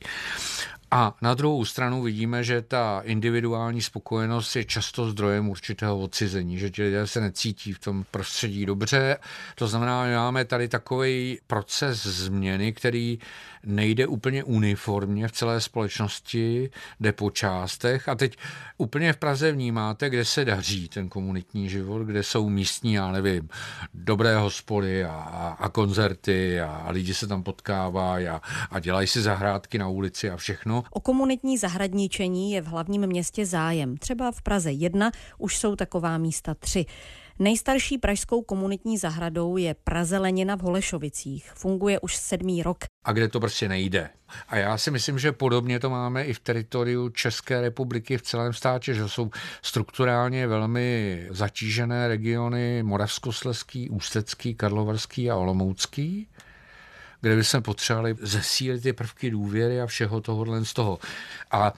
A 0.91 1.15
na 1.22 1.34
druhou 1.34 1.65
stranu 1.65 2.01
vidíme, 2.01 2.44
že 2.44 2.62
ta 2.62 3.01
individuální 3.06 3.82
spokojenost 3.82 4.56
je 4.56 4.65
často 4.65 5.10
zdrojem 5.10 5.50
určitého 5.50 6.00
odcizení, 6.00 6.60
že 6.60 6.70
ti 6.70 6.84
lidé 6.84 7.08
se 7.08 7.22
necítí 7.22 7.74
v 7.74 7.79
tom 7.79 8.06
prostředí 8.12 8.65
dobře. 8.65 9.17
To 9.56 9.67
znamená, 9.67 10.08
že 10.08 10.15
máme 10.15 10.46
tady 10.46 10.67
takový 10.67 11.39
proces 11.48 12.03
změny, 12.03 12.74
který 12.74 13.20
nejde 13.68 14.08
úplně 14.08 14.44
uniformně 14.44 15.28
v 15.28 15.32
celé 15.32 15.62
společnosti, 15.62 16.70
jde 17.00 17.12
po 17.12 17.32
částech. 17.32 18.10
A 18.10 18.16
teď 18.16 18.38
úplně 18.78 19.14
v 19.14 19.18
Praze 19.18 19.52
vnímáte, 19.52 20.10
kde 20.10 20.26
se 20.26 20.46
daří 20.46 20.88
ten 20.90 21.10
komunitní 21.10 21.70
život, 21.70 22.04
kde 22.04 22.24
jsou 22.24 22.50
místní, 22.50 22.94
já 22.94 23.12
nevím, 23.12 23.50
dobré 23.94 24.38
hospody 24.38 25.06
a, 25.06 25.12
a 25.60 25.70
koncerty 25.70 26.62
a, 26.62 26.68
a 26.68 26.92
lidi 26.92 27.14
se 27.14 27.28
tam 27.28 27.44
potkávají 27.44 28.28
a, 28.28 28.42
a 28.72 28.80
dělají 28.80 29.08
si 29.08 29.22
zahrádky 29.22 29.78
na 29.78 29.88
ulici 29.88 30.30
a 30.30 30.38
všechno. 30.38 30.84
O 30.90 31.00
komunitní 31.00 31.58
zahradničení 31.58 32.52
je 32.52 32.62
v 32.62 32.68
hlavním 32.68 33.08
městě 33.08 33.46
zájem. 33.46 33.98
Třeba 33.98 34.32
v 34.32 34.42
Praze 34.42 34.72
1 34.72 35.12
už 35.38 35.58
jsou 35.58 35.76
taková 35.76 36.18
místa 36.18 36.54
tři. 36.54 36.86
Nejstarší 37.39 37.98
pražskou 37.98 38.41
komunitní 38.41 38.98
zahradou 38.98 39.58
je 39.58 39.75
Prazelenina 39.84 40.56
v 40.56 40.62
Holešovicích. 40.62 41.51
Funguje 41.56 42.00
už 42.00 42.15
sedmý 42.15 42.63
rok. 42.63 42.77
A 43.06 43.12
kde 43.12 43.27
to 43.27 43.39
prostě 43.39 43.70
nejde. 43.70 44.10
A 44.48 44.58
já 44.58 44.77
si 44.77 44.91
myslím, 44.91 45.20
že 45.20 45.32
podobně 45.32 45.79
to 45.79 45.89
máme 45.89 46.24
i 46.24 46.34
v 46.34 46.39
teritoriu 46.39 47.10
České 47.10 47.62
republiky 47.62 48.17
v 48.17 48.22
celém 48.22 48.53
státě, 48.53 48.94
že 48.94 49.10
jsou 49.10 49.29
strukturálně 49.62 50.48
velmi 50.48 51.27
zatížené 51.29 52.08
regiony 52.08 52.84
Moravskosleský, 52.84 53.89
Ústecký, 53.89 54.56
Karlovarský 54.56 55.32
a 55.32 55.36
Olomoucký 55.36 56.27
kde 57.22 57.36
by 57.36 57.44
jsme 57.44 57.62
potřebovali 57.62 58.15
zesílit 58.22 58.84
ty 58.84 58.94
prvky 58.94 59.32
důvěry 59.32 59.82
a 59.82 59.86
všeho 59.86 60.22
tohohle 60.22 60.65
z 60.65 60.74
toho. 60.74 61.00
A 61.51 61.74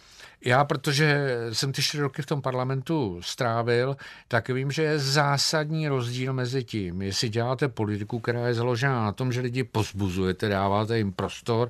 já, 0.45 0.63
protože 0.63 1.37
jsem 1.53 1.71
ty 1.71 1.81
čtyři 1.81 2.01
roky 2.01 2.21
v 2.21 2.25
tom 2.25 2.41
parlamentu 2.41 3.19
strávil, 3.21 3.97
tak 4.27 4.49
vím, 4.49 4.71
že 4.71 4.83
je 4.83 4.99
zásadní 4.99 5.87
rozdíl 5.87 6.33
mezi 6.33 6.63
tím, 6.63 7.01
jestli 7.01 7.29
děláte 7.29 7.67
politiku, 7.67 8.19
která 8.19 8.47
je 8.47 8.53
založena 8.53 9.03
na 9.03 9.11
tom, 9.11 9.31
že 9.31 9.41
lidi 9.41 9.63
pozbuzujete, 9.63 10.49
dáváte 10.49 10.97
jim 10.97 11.11
prostor 11.11 11.69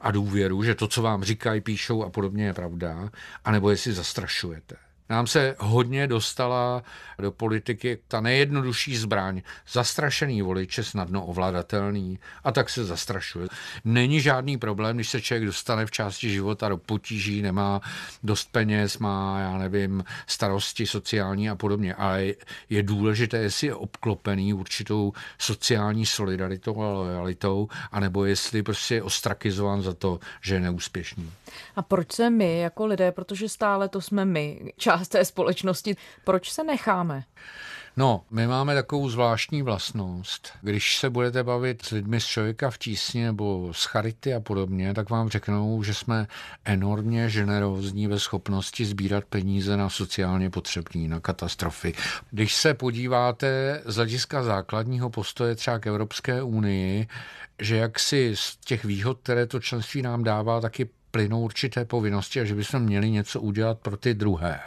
a 0.00 0.10
důvěru, 0.10 0.62
že 0.62 0.74
to, 0.74 0.88
co 0.88 1.02
vám 1.02 1.24
říkají, 1.24 1.60
píšou 1.60 2.04
a 2.04 2.10
podobně 2.10 2.44
je 2.44 2.54
pravda, 2.54 3.10
anebo 3.44 3.70
jestli 3.70 3.92
zastrašujete 3.92 4.76
nám 5.12 5.26
se 5.26 5.56
hodně 5.58 6.06
dostala 6.06 6.82
do 7.18 7.32
politiky 7.32 7.98
ta 8.08 8.20
nejjednodušší 8.20 8.96
zbraň. 8.96 9.42
Zastrašený 9.72 10.42
volič 10.42 10.78
je 10.78 10.84
snadno 10.84 11.26
ovladatelný 11.26 12.18
a 12.44 12.52
tak 12.52 12.70
se 12.70 12.84
zastrašuje. 12.84 13.48
Není 13.84 14.20
žádný 14.20 14.58
problém, 14.58 14.96
když 14.96 15.08
se 15.08 15.20
člověk 15.20 15.46
dostane 15.46 15.86
v 15.86 15.90
části 15.90 16.30
života 16.30 16.68
do 16.68 16.76
potíží, 16.76 17.42
nemá 17.42 17.80
dost 18.22 18.48
peněz, 18.52 18.98
má, 18.98 19.40
já 19.40 19.58
nevím, 19.58 20.04
starosti 20.26 20.86
sociální 20.86 21.50
a 21.50 21.54
podobně, 21.54 21.94
ale 21.94 22.24
je 22.70 22.82
důležité, 22.82 23.36
jestli 23.36 23.66
je 23.66 23.74
obklopený 23.74 24.54
určitou 24.54 25.12
sociální 25.38 26.06
solidaritou 26.06 26.82
a 26.82 26.92
lojalitou, 26.92 27.68
anebo 27.92 28.24
jestli 28.24 28.62
prostě 28.62 28.94
je 28.94 29.02
ostrakizovan 29.02 29.82
za 29.82 29.94
to, 29.94 30.18
že 30.40 30.54
je 30.54 30.60
neúspěšný. 30.60 31.32
A 31.76 31.82
proč 31.82 32.12
se 32.12 32.30
my 32.30 32.58
jako 32.58 32.86
lidé, 32.86 33.12
protože 33.12 33.48
stále 33.48 33.88
to 33.88 34.00
jsme 34.00 34.24
my, 34.24 34.72
část 35.02 35.08
té 35.08 35.24
společnosti, 35.24 35.96
proč 36.24 36.52
se 36.52 36.64
necháme? 36.64 37.24
No, 37.96 38.24
my 38.30 38.46
máme 38.46 38.74
takovou 38.74 39.08
zvláštní 39.08 39.62
vlastnost. 39.62 40.52
Když 40.62 40.96
se 40.96 41.10
budete 41.10 41.44
bavit 41.44 41.82
s 41.84 41.90
lidmi 41.90 42.20
z 42.20 42.26
člověka 42.26 42.70
v 42.70 42.78
tísni 42.78 43.24
nebo 43.24 43.68
z 43.72 43.84
charity 43.84 44.34
a 44.34 44.40
podobně, 44.40 44.94
tak 44.94 45.10
vám 45.10 45.28
řeknou, 45.28 45.82
že 45.82 45.94
jsme 45.94 46.26
enormně 46.64 47.30
generózní 47.30 48.06
ve 48.06 48.18
schopnosti 48.18 48.84
sbírat 48.84 49.24
peníze 49.24 49.76
na 49.76 49.88
sociálně 49.88 50.50
potřební, 50.50 51.08
na 51.08 51.20
katastrofy. 51.20 51.94
Když 52.30 52.54
se 52.54 52.74
podíváte 52.74 53.82
z 53.84 53.96
hlediska 53.96 54.42
základního 54.42 55.10
postoje 55.10 55.54
třeba 55.54 55.78
k 55.78 55.86
Evropské 55.86 56.42
unii, 56.42 57.06
že 57.60 57.76
jak 57.76 57.98
si 57.98 58.32
z 58.36 58.56
těch 58.56 58.84
výhod, 58.84 59.18
které 59.22 59.46
to 59.46 59.60
členství 59.60 60.02
nám 60.02 60.24
dává, 60.24 60.60
taky 60.60 60.88
plynou 61.12 61.40
určité 61.40 61.84
povinnosti 61.84 62.40
a 62.40 62.44
že 62.44 62.54
bychom 62.54 62.82
měli 62.82 63.10
něco 63.10 63.40
udělat 63.40 63.78
pro 63.78 63.96
ty 63.96 64.14
druhé 64.14 64.60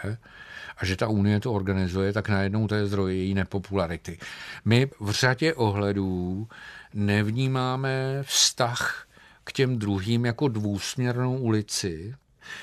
a 0.78 0.86
že 0.86 0.96
ta 0.96 1.08
Unie 1.08 1.40
to 1.40 1.54
organizuje, 1.54 2.14
tak 2.14 2.30
najednou 2.30 2.68
to 2.68 2.76
je 2.76 2.88
zdroj 2.88 3.18
její 3.18 3.34
nepopularity. 3.34 4.18
My 4.66 4.90
v 5.00 5.12
řadě 5.12 5.54
ohledů 5.54 6.48
nevnímáme 6.94 8.24
vztah 8.24 9.08
k 9.44 9.52
těm 9.52 9.80
druhým 9.80 10.26
jako 10.26 10.48
dvousměrnou 10.48 11.38
ulici, 11.38 12.16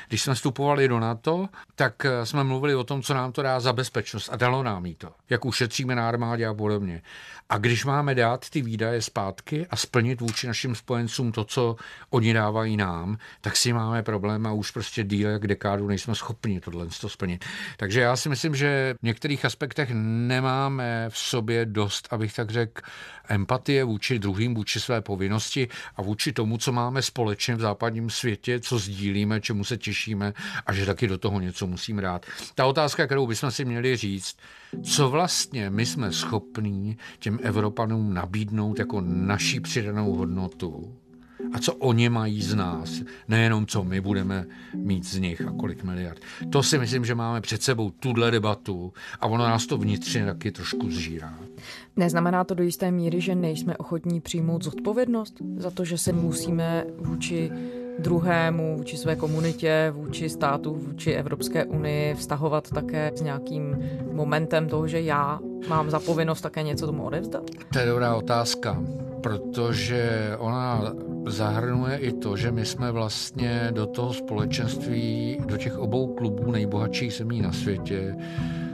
když 0.08 0.22
jsme 0.22 0.34
vstupovali 0.34 0.88
do 0.88 1.00
NATO, 1.00 1.48
tak 1.74 2.04
eh, 2.04 2.26
jsme 2.26 2.44
mluvili 2.44 2.74
o 2.74 2.84
tom, 2.84 3.02
co 3.02 3.14
nám 3.14 3.32
to 3.32 3.42
dá 3.42 3.60
za 3.60 3.72
bezpečnost 3.72 4.28
a 4.32 4.36
dalo 4.36 4.62
nám 4.62 4.86
jí 4.86 4.94
to, 4.94 5.12
jak 5.30 5.44
ušetříme 5.44 5.94
na 5.94 6.08
armádě 6.08 6.46
a 6.46 6.54
podobně. 6.54 7.02
A 7.52 7.58
když 7.58 7.84
máme 7.84 8.14
dát 8.14 8.50
ty 8.50 8.62
výdaje 8.62 9.02
zpátky 9.02 9.66
a 9.70 9.76
splnit 9.76 10.20
vůči 10.20 10.46
našim 10.46 10.74
spojencům 10.74 11.32
to, 11.32 11.44
co 11.44 11.76
oni 12.10 12.32
dávají 12.32 12.76
nám, 12.76 13.18
tak 13.40 13.56
si 13.56 13.72
máme 13.72 14.02
problém 14.02 14.46
a 14.46 14.52
už 14.52 14.70
prostě 14.70 15.04
díl 15.04 15.30
jak 15.30 15.46
dekádu 15.46 15.86
nejsme 15.86 16.14
schopni 16.14 16.60
tohle 16.60 16.86
to 17.00 17.08
splnit. 17.08 17.44
Takže 17.76 18.00
já 18.00 18.16
si 18.16 18.28
myslím, 18.28 18.54
že 18.54 18.94
v 19.00 19.02
některých 19.02 19.44
aspektech 19.44 19.88
nemáme 19.94 21.06
v 21.08 21.18
sobě 21.18 21.66
dost, 21.66 22.08
abych 22.10 22.34
tak 22.34 22.50
řekl, 22.50 22.82
empatie 23.28 23.84
vůči 23.84 24.18
druhým, 24.18 24.54
vůči 24.54 24.80
své 24.80 25.00
povinnosti 25.00 25.68
a 25.96 26.02
vůči 26.02 26.32
tomu, 26.32 26.58
co 26.58 26.72
máme 26.72 27.02
společně 27.02 27.54
v 27.56 27.60
západním 27.60 28.10
světě, 28.10 28.60
co 28.60 28.78
sdílíme, 28.78 29.40
čemu 29.40 29.64
se 29.64 29.76
těšíme 29.76 30.32
a 30.66 30.72
že 30.72 30.86
taky 30.86 31.06
do 31.08 31.18
toho 31.18 31.40
něco 31.40 31.66
musíme 31.66 32.02
dát. 32.02 32.26
Ta 32.54 32.66
otázka, 32.66 33.06
kterou 33.06 33.26
bychom 33.26 33.50
si 33.50 33.64
měli 33.64 33.96
říct, 33.96 34.36
co 34.82 35.10
vlastně 35.10 35.70
my 35.70 35.86
jsme 35.86 36.12
schopní 36.12 36.98
těm 37.18 37.38
Evropanům 37.42 38.14
nabídnout 38.14 38.78
jako 38.78 39.00
naší 39.04 39.60
přidanou 39.60 40.14
hodnotu 40.14 40.92
a 41.52 41.58
co 41.58 41.74
oni 41.74 42.08
mají 42.08 42.42
z 42.42 42.54
nás, 42.54 43.02
nejenom 43.28 43.66
co 43.66 43.84
my 43.84 44.00
budeme 44.00 44.46
mít 44.74 45.04
z 45.04 45.18
nich 45.18 45.40
a 45.40 45.52
kolik 45.52 45.84
miliard. 45.84 46.20
To 46.50 46.62
si 46.62 46.78
myslím, 46.78 47.04
že 47.04 47.14
máme 47.14 47.40
před 47.40 47.62
sebou 47.62 47.90
tuhle 47.90 48.30
debatu 48.30 48.92
a 49.20 49.26
ono 49.26 49.44
nás 49.44 49.66
to 49.66 49.78
vnitřně 49.78 50.26
taky 50.26 50.52
trošku 50.52 50.90
zžírá. 50.90 51.38
Neznamená 51.96 52.44
to 52.44 52.54
do 52.54 52.62
jisté 52.62 52.90
míry, 52.90 53.20
že 53.20 53.34
nejsme 53.34 53.76
ochotní 53.76 54.20
přijmout 54.20 54.64
zodpovědnost 54.64 55.34
za 55.56 55.70
to, 55.70 55.84
že 55.84 55.98
se 55.98 56.12
musíme 56.12 56.84
vůči 56.98 57.50
druhému, 57.98 58.76
vůči 58.76 58.96
své 58.96 59.16
komunitě, 59.16 59.92
vůči 59.94 60.28
státu, 60.28 60.74
vůči 60.74 61.12
Evropské 61.12 61.64
unii 61.64 62.14
vztahovat 62.14 62.70
také 62.70 63.12
s 63.14 63.20
nějakým 63.22 63.76
momentem 64.12 64.68
toho, 64.68 64.88
že 64.88 65.00
já 65.00 65.40
mám 65.68 65.90
za 65.90 66.00
povinnost 66.00 66.40
také 66.40 66.62
něco 66.62 66.86
tomu 66.86 67.04
odevzdat? 67.04 67.42
To 67.72 67.78
je 67.78 67.86
dobrá 67.86 68.14
otázka, 68.14 68.82
protože 69.20 70.32
ona 70.38 70.92
zahrnuje 71.26 71.96
i 71.96 72.12
to, 72.12 72.36
že 72.36 72.52
my 72.52 72.66
jsme 72.66 72.92
vlastně 72.92 73.68
do 73.70 73.86
toho 73.86 74.12
společenství, 74.12 75.38
do 75.46 75.56
těch 75.56 75.78
obou 75.78 76.14
klubů 76.14 76.50
nejbohatších 76.50 77.12
zemí 77.12 77.40
na 77.40 77.52
světě 77.52 78.16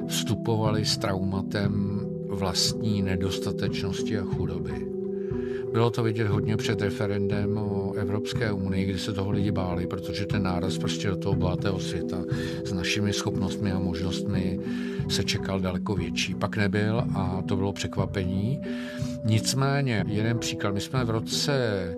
vstupovali 0.06 0.84
s 0.84 0.98
traumatem 0.98 2.00
vlastní 2.28 3.02
nedostatečnosti 3.02 4.18
a 4.18 4.22
chudoby. 4.24 4.88
Bylo 5.72 5.90
to 5.90 6.02
vidět 6.02 6.28
hodně 6.28 6.56
před 6.56 6.82
referendem 6.82 7.58
o 7.58 7.77
Evropské 8.08 8.52
unii, 8.52 8.84
kdy 8.84 8.98
se 8.98 9.12
toho 9.12 9.30
lidi 9.30 9.52
báli, 9.52 9.86
protože 9.86 10.26
ten 10.26 10.42
náraz 10.42 10.78
prostě 10.78 11.08
do 11.08 11.16
toho 11.16 11.34
bohatého 11.34 11.80
světa 11.80 12.16
s 12.64 12.72
našimi 12.72 13.12
schopnostmi 13.12 13.72
a 13.72 13.78
možnostmi 13.78 14.60
se 15.08 15.24
čekal 15.24 15.60
daleko 15.60 15.94
větší. 15.94 16.34
Pak 16.34 16.56
nebyl 16.56 17.04
a 17.14 17.42
to 17.48 17.56
bylo 17.56 17.72
překvapení. 17.72 18.60
Nicméně, 19.24 20.04
jeden 20.08 20.38
příklad, 20.38 20.74
my 20.74 20.80
jsme 20.80 21.04
v 21.04 21.10
roce 21.10 21.94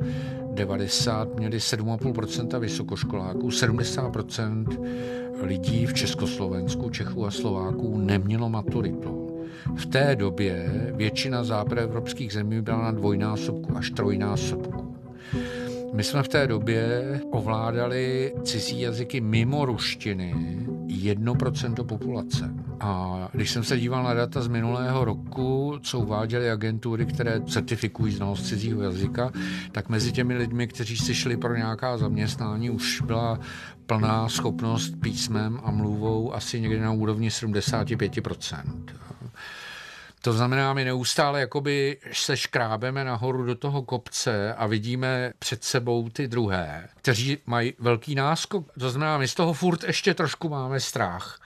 90 0.55 1.37
měli 1.37 1.59
7,5% 1.59 2.59
vysokoškoláků, 2.59 3.49
70% 3.49 4.67
lidí 5.43 5.87
v 5.87 5.95
Československu, 5.95 6.91
Čechů 6.91 7.27
a 7.27 7.31
Slováků 7.31 7.99
nemělo 7.99 8.49
maturitu. 8.49 9.47
V 9.77 9.87
té 9.87 10.17
době 10.17 10.71
většina 10.97 11.45
západoevropských 11.45 12.33
zemí 12.33 12.63
byla 12.63 12.83
na 12.83 12.91
dvojnásobku 12.91 13.77
až 13.77 13.91
trojnásobku. 13.91 15.00
My 15.93 16.05
jsme 16.05 16.23
v 16.23 16.29
té 16.29 16.47
době 16.47 17.21
ovládali 17.31 18.35
cizí 18.45 18.81
jazyky 18.81 19.21
mimo 19.21 19.65
ruštiny 19.65 20.35
1% 20.87 21.87
populace. 21.87 22.55
A 22.81 23.29
když 23.33 23.51
jsem 23.51 23.65
se 23.65 23.79
díval 23.79 24.03
na 24.03 24.15
data 24.15 24.41
z 24.41 24.49
minulého 24.49 25.05
roku, 25.05 25.79
co 25.83 25.99
uváděly 25.99 26.51
agentury, 26.51 27.07
které 27.07 27.41
certifikují 27.41 28.13
znalost 28.13 28.47
cizího 28.47 28.83
jazyka, 28.83 29.33
tak 29.73 29.89
mezi 29.89 30.13
těmi 30.13 30.37
lidmi, 30.37 30.67
kteří 30.67 30.97
si 30.97 31.15
šli 31.15 31.37
pro 31.37 31.57
nějaká 31.57 31.99
zaměstnání, 31.99 32.71
už 32.71 33.01
byla 33.01 33.39
plná 33.87 34.29
schopnost 34.29 34.95
písmem 35.01 35.61
a 35.65 35.71
mluvou 35.71 36.35
asi 36.35 36.61
někde 36.61 36.81
na 36.81 36.93
úrovni 36.93 37.29
75%. 37.29 38.63
To 40.23 40.33
znamená, 40.33 40.75
my 40.75 40.85
neustále 40.85 41.41
jakoby 41.41 41.99
se 42.13 42.37
škrábeme 42.37 43.05
nahoru 43.05 43.45
do 43.45 43.55
toho 43.55 43.83
kopce 43.83 44.55
a 44.55 44.67
vidíme 44.67 45.33
před 45.39 45.65
sebou 45.65 46.09
ty 46.09 46.29
druhé, 46.29 46.89
kteří 46.97 47.39
mají 47.47 47.75
velký 47.79 48.15
náskok. 48.15 48.73
To 48.79 48.91
znamená, 48.91 49.19
my 49.19 49.29
z 49.29 49.35
toho 49.35 49.53
furt 49.53 49.85
ještě 49.85 50.15
trošku 50.15 50.49
máme 50.49 50.81
strach. 50.81 51.41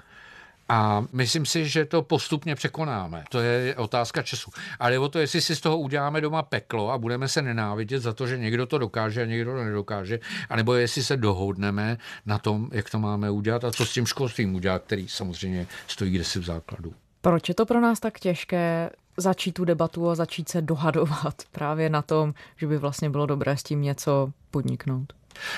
A 0.69 1.05
myslím 1.13 1.47
si, 1.47 1.69
že 1.69 1.85
to 1.85 2.03
postupně 2.03 2.55
překonáme. 2.55 3.25
To 3.31 3.41
je 3.41 3.75
otázka 3.77 4.23
času. 4.23 4.51
Ale 4.79 4.99
o 4.99 5.09
to, 5.09 5.19
jestli 5.19 5.41
si 5.41 5.57
z 5.57 5.61
toho 5.61 5.79
uděláme 5.79 6.21
doma 6.21 6.43
peklo 6.43 6.91
a 6.91 6.99
budeme 6.99 7.29
se 7.29 7.43
nenávidět 7.43 8.03
za 8.03 8.13
to, 8.13 8.27
že 8.27 8.39
někdo 8.39 8.67
to 8.67 8.79
dokáže 8.79 9.23
a 9.23 9.27
někdo 9.27 9.53
to 9.53 9.65
nedokáže, 9.65 10.21
anebo 10.49 10.75
jestli 10.75 11.03
se 11.03 11.17
dohodneme 11.17 11.99
na 12.27 12.39
tom, 12.39 12.69
jak 12.73 12.91
to 12.91 12.99
máme 12.99 13.31
udělat 13.31 13.65
a 13.65 13.73
co 13.73 13.87
s 13.87 13.93
tím 13.93 14.07
školstvím 14.07 14.55
udělat, 14.55 14.83
který 14.87 15.09
samozřejmě 15.09 15.67
stojí 15.87 16.11
kde 16.11 16.25
si 16.25 16.39
v 16.39 16.45
základu. 16.45 16.95
Proč 17.25 17.49
je 17.49 17.55
to 17.55 17.67
pro 17.67 17.81
nás 17.81 18.01
tak 18.01 18.19
těžké 18.19 18.91
začít 19.17 19.53
tu 19.53 19.65
debatu 19.65 20.11
a 20.11 20.15
začít 20.15 20.49
se 20.49 20.63
dohadovat 20.63 21.35
právě 21.53 21.91
na 21.91 22.03
tom, 22.03 22.35
že 22.57 22.67
by 22.67 22.79
vlastně 22.79 23.11
bylo 23.11 23.27
dobré 23.27 23.57
s 23.57 23.63
tím 23.63 23.83
něco 23.83 24.33
podniknout? 24.51 25.13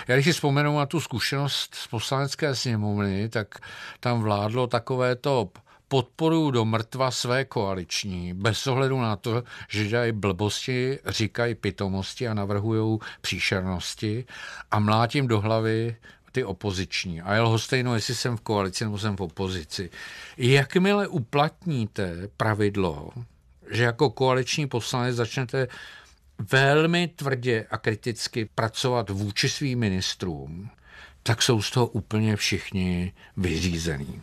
Já 0.08 0.16
když 0.16 0.24
si 0.24 0.32
vzpomenu 0.32 0.78
na 0.78 0.86
tu 0.86 1.00
zkušenost 1.00 1.74
z 1.74 1.86
poslanecké 1.86 2.54
sněmovny, 2.54 3.28
tak 3.28 3.54
tam 4.00 4.22
vládlo 4.22 4.66
takové 4.66 5.16
to 5.16 5.48
podporu 5.88 6.50
do 6.50 6.64
mrtva 6.64 7.10
své 7.10 7.44
koaliční, 7.44 8.34
bez 8.34 8.66
ohledu 8.66 9.00
na 9.00 9.16
to, 9.16 9.42
že 9.68 9.88
dělají 9.88 10.12
blbosti, 10.12 10.98
říkají 11.06 11.54
pitomosti 11.54 12.28
a 12.28 12.34
navrhují 12.34 12.98
příšernosti 13.20 14.24
a 14.70 14.78
mlátím 14.78 15.28
do 15.28 15.40
hlavy 15.40 15.96
ty 16.36 16.44
opoziční. 16.44 17.22
A 17.22 17.34
je 17.34 17.40
lhostejno, 17.40 17.94
jestli 17.94 18.14
jsem 18.14 18.36
v 18.36 18.40
koalici 18.40 18.84
nebo 18.84 18.98
jsem 18.98 19.16
v 19.16 19.20
opozici. 19.20 19.90
Jakmile 20.36 21.08
uplatníte 21.08 22.28
pravidlo, 22.36 23.10
že 23.70 23.82
jako 23.82 24.10
koaliční 24.10 24.68
poslanec 24.68 25.16
začnete 25.16 25.68
velmi 26.52 27.08
tvrdě 27.08 27.66
a 27.70 27.78
kriticky 27.78 28.48
pracovat 28.54 29.10
vůči 29.10 29.48
svým 29.48 29.78
ministrům, 29.78 30.70
tak 31.22 31.42
jsou 31.42 31.62
z 31.62 31.70
toho 31.70 31.86
úplně 31.86 32.36
všichni 32.36 33.12
vyřízení. 33.36 34.22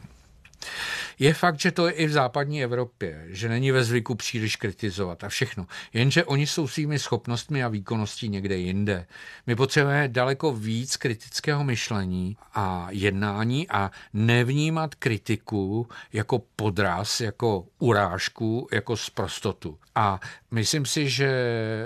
Je 1.20 1.34
fakt, 1.34 1.60
že 1.60 1.72
to 1.72 1.88
je 1.88 1.94
i 1.94 2.06
v 2.06 2.12
západní 2.12 2.64
Evropě, 2.64 3.26
že 3.28 3.50
není 3.50 3.72
ve 3.72 3.84
zvyku 3.84 4.16
příliš 4.16 4.56
kritizovat 4.56 5.24
a 5.24 5.30
všechno. 5.30 5.68
Jenže 5.94 6.26
oni 6.26 6.48
jsou 6.48 6.68
svými 6.68 7.00
schopnostmi 7.00 7.64
a 7.64 7.68
výkonností 7.68 8.30
někde 8.30 8.58
jinde. 8.58 9.06
My 9.48 9.56
potřebujeme 9.56 10.08
daleko 10.08 10.54
víc 10.54 10.98
kritického 10.98 11.64
myšlení 11.64 12.38
a 12.54 12.88
jednání 12.92 13.70
a 13.70 13.92
nevnímat 14.14 14.96
kritiku 14.96 15.88
jako 16.14 16.42
podraz, 16.56 17.22
jako 17.22 17.66
urážku, 17.80 18.68
jako 18.72 18.98
sprostotu. 18.98 19.78
A 19.96 20.20
myslím 20.52 20.86
si, 20.86 21.10
že 21.10 21.32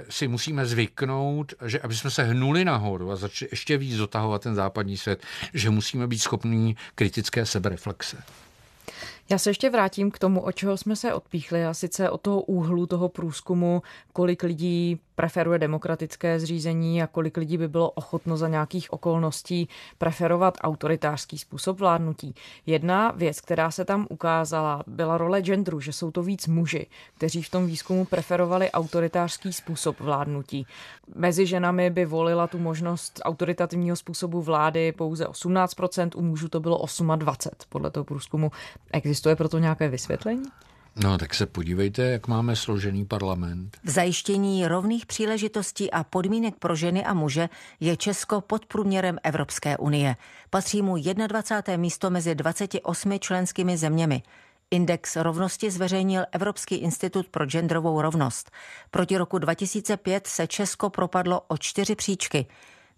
si 0.09 0.27
musíme 0.27 0.65
zvyknout, 0.65 1.53
že 1.65 1.79
aby 1.79 1.95
jsme 1.95 2.11
se 2.11 2.23
hnuli 2.23 2.65
nahoru 2.65 3.11
a 3.11 3.15
začali 3.15 3.49
ještě 3.51 3.77
víc 3.77 3.97
dotahovat 3.97 4.41
ten 4.41 4.55
západní 4.55 4.97
svět, 4.97 5.23
že 5.53 5.69
musíme 5.69 6.07
být 6.07 6.19
schopní 6.19 6.75
kritické 6.95 7.45
sebereflexe. 7.45 8.23
Já 9.29 9.37
se 9.37 9.49
ještě 9.49 9.69
vrátím 9.69 10.11
k 10.11 10.19
tomu, 10.19 10.41
o 10.41 10.51
čeho 10.51 10.77
jsme 10.77 10.95
se 10.95 11.13
odpíchli, 11.13 11.65
a 11.65 11.73
sice 11.73 12.09
od 12.09 12.21
toho 12.21 12.41
úhlu 12.41 12.85
toho 12.85 13.09
průzkumu, 13.09 13.81
kolik 14.13 14.43
lidí 14.43 14.99
preferuje 15.17 15.59
demokratické 15.59 16.39
zřízení 16.39 17.03
a 17.03 17.07
kolik 17.07 17.37
lidí 17.37 17.57
by 17.57 17.67
bylo 17.67 17.89
ochotno 17.89 18.37
za 18.37 18.47
nějakých 18.47 18.93
okolností 18.93 19.69
preferovat 19.97 20.57
autoritářský 20.61 21.37
způsob 21.37 21.79
vládnutí. 21.79 22.35
Jedna 22.65 23.11
věc, 23.11 23.41
která 23.41 23.71
se 23.71 23.85
tam 23.85 24.07
ukázala, 24.09 24.83
byla 24.87 25.17
role 25.17 25.41
genderu, 25.41 25.79
že 25.79 25.93
jsou 25.93 26.11
to 26.11 26.23
víc 26.23 26.47
muži, 26.47 26.87
kteří 27.17 27.43
v 27.43 27.49
tom 27.49 27.67
výzkumu 27.67 28.05
preferovali 28.05 28.71
autoritářský 28.71 29.53
způsob 29.53 29.99
vládnutí. 29.99 30.67
Mezi 31.15 31.45
ženami 31.45 31.89
by 31.89 32.05
volila 32.05 32.47
tu 32.47 32.59
možnost 32.59 33.21
autoritativního 33.23 33.95
způsobu 33.95 34.41
vlády 34.41 34.91
pouze 34.91 35.25
18%, 35.25 36.09
u 36.15 36.21
mužů 36.21 36.49
to 36.49 36.59
bylo 36.59 36.85
28% 36.85 37.49
podle 37.69 37.91
toho 37.91 38.03
průzkumu. 38.03 38.51
Existuje 38.91 39.35
proto 39.35 39.59
nějaké 39.59 39.89
vysvětlení? 39.89 40.43
No, 41.03 41.17
tak 41.17 41.33
se 41.33 41.45
podívejte, 41.45 42.01
jak 42.01 42.27
máme 42.27 42.55
složený 42.55 43.05
parlament. 43.05 43.77
V 43.83 43.89
zajištění 43.89 44.67
rovných 44.67 45.05
příležitostí 45.05 45.91
a 45.91 46.03
podmínek 46.03 46.55
pro 46.59 46.75
ženy 46.75 47.05
a 47.05 47.13
muže 47.13 47.49
je 47.79 47.97
Česko 47.97 48.41
pod 48.41 48.65
průměrem 48.65 49.17
Evropské 49.23 49.77
unie. 49.77 50.15
Patří 50.49 50.81
mu 50.81 50.95
21. 51.27 51.81
místo 51.81 52.09
mezi 52.09 52.35
28 52.35 53.19
členskými 53.19 53.77
zeměmi. 53.77 54.23
Index 54.71 55.15
rovnosti 55.15 55.71
zveřejnil 55.71 56.23
Evropský 56.31 56.75
institut 56.75 57.27
pro 57.29 57.45
genderovou 57.45 58.01
rovnost. 58.01 58.51
Proti 58.91 59.17
roku 59.17 59.37
2005 59.37 60.27
se 60.27 60.47
Česko 60.47 60.89
propadlo 60.89 61.41
o 61.47 61.57
čtyři 61.57 61.95
příčky. 61.95 62.45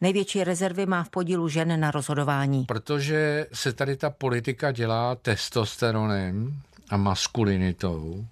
Největší 0.01 0.43
rezervy 0.43 0.85
má 0.85 1.03
v 1.03 1.09
podílu 1.09 1.47
žen 1.47 1.79
na 1.79 1.91
rozhodování. 1.91 2.65
Protože 2.65 3.47
se 3.53 3.73
tady 3.73 3.97
ta 3.97 4.09
politika 4.09 4.71
dělá 4.71 5.15
testosteronem, 5.15 6.61
a 6.89 6.97
maskulinitou 6.97 8.25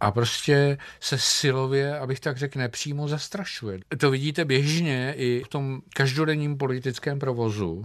a 0.00 0.10
prostě 0.10 0.78
se 1.00 1.18
silově, 1.18 1.98
abych 1.98 2.20
tak 2.20 2.36
řekl, 2.36 2.58
nepřímo 2.58 3.08
zastrašuje. 3.08 3.80
To 3.98 4.10
vidíte 4.10 4.44
běžně 4.44 5.14
i 5.16 5.42
v 5.44 5.48
tom 5.48 5.82
každodenním 5.94 6.56
politickém 6.56 7.18
provozu, 7.18 7.84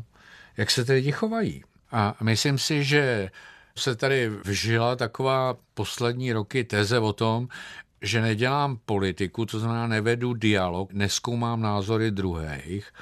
jak 0.58 0.72
se 0.72 0.94
lidi 0.94 1.12
chovají. 1.12 1.64
A 1.92 2.16
myslím 2.22 2.58
si, 2.58 2.84
že 2.84 3.30
se 3.76 3.96
tady 3.96 4.30
vžila 4.30 4.96
taková 4.96 5.58
poslední 5.74 6.34
roky 6.34 6.64
teze 6.64 7.00
o 7.00 7.14
tom, 7.14 7.48
že 8.02 8.22
nedělám 8.22 8.80
politiku, 8.86 9.46
to 9.46 9.60
znamená 9.60 9.88
nevedu 9.88 10.34
dialog, 10.34 10.94
neskoumám 10.94 11.62
názory 11.62 12.12
druhých, 12.12 12.94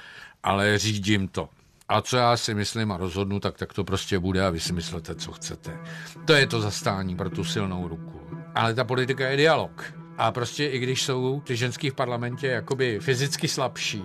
ale 0.43 0.77
řídím 0.77 1.27
to. 1.27 1.49
A 1.91 2.01
co 2.01 2.17
já 2.17 2.37
si 2.37 2.53
myslím 2.53 2.91
a 2.91 2.97
rozhodnu, 2.97 3.39
tak, 3.39 3.57
tak 3.57 3.73
to 3.73 3.83
prostě 3.83 4.19
bude 4.19 4.45
a 4.45 4.49
vy 4.49 4.59
si 4.59 4.73
myslíte, 4.73 5.15
co 5.15 5.31
chcete. 5.31 5.79
To 6.25 6.33
je 6.33 6.47
to 6.47 6.61
zastání 6.61 7.15
pro 7.15 7.29
tu 7.29 7.43
silnou 7.43 7.87
ruku. 7.87 8.21
Ale 8.55 8.73
ta 8.73 8.83
politika 8.83 9.29
je 9.29 9.37
dialog. 9.37 9.93
A 10.17 10.31
prostě 10.31 10.67
i 10.67 10.79
když 10.79 11.03
jsou 11.03 11.41
ty 11.45 11.55
ženský 11.55 11.89
v 11.89 11.93
parlamentě 11.93 12.47
jakoby 12.47 12.99
fyzicky 12.99 13.47
slabší, 13.47 14.03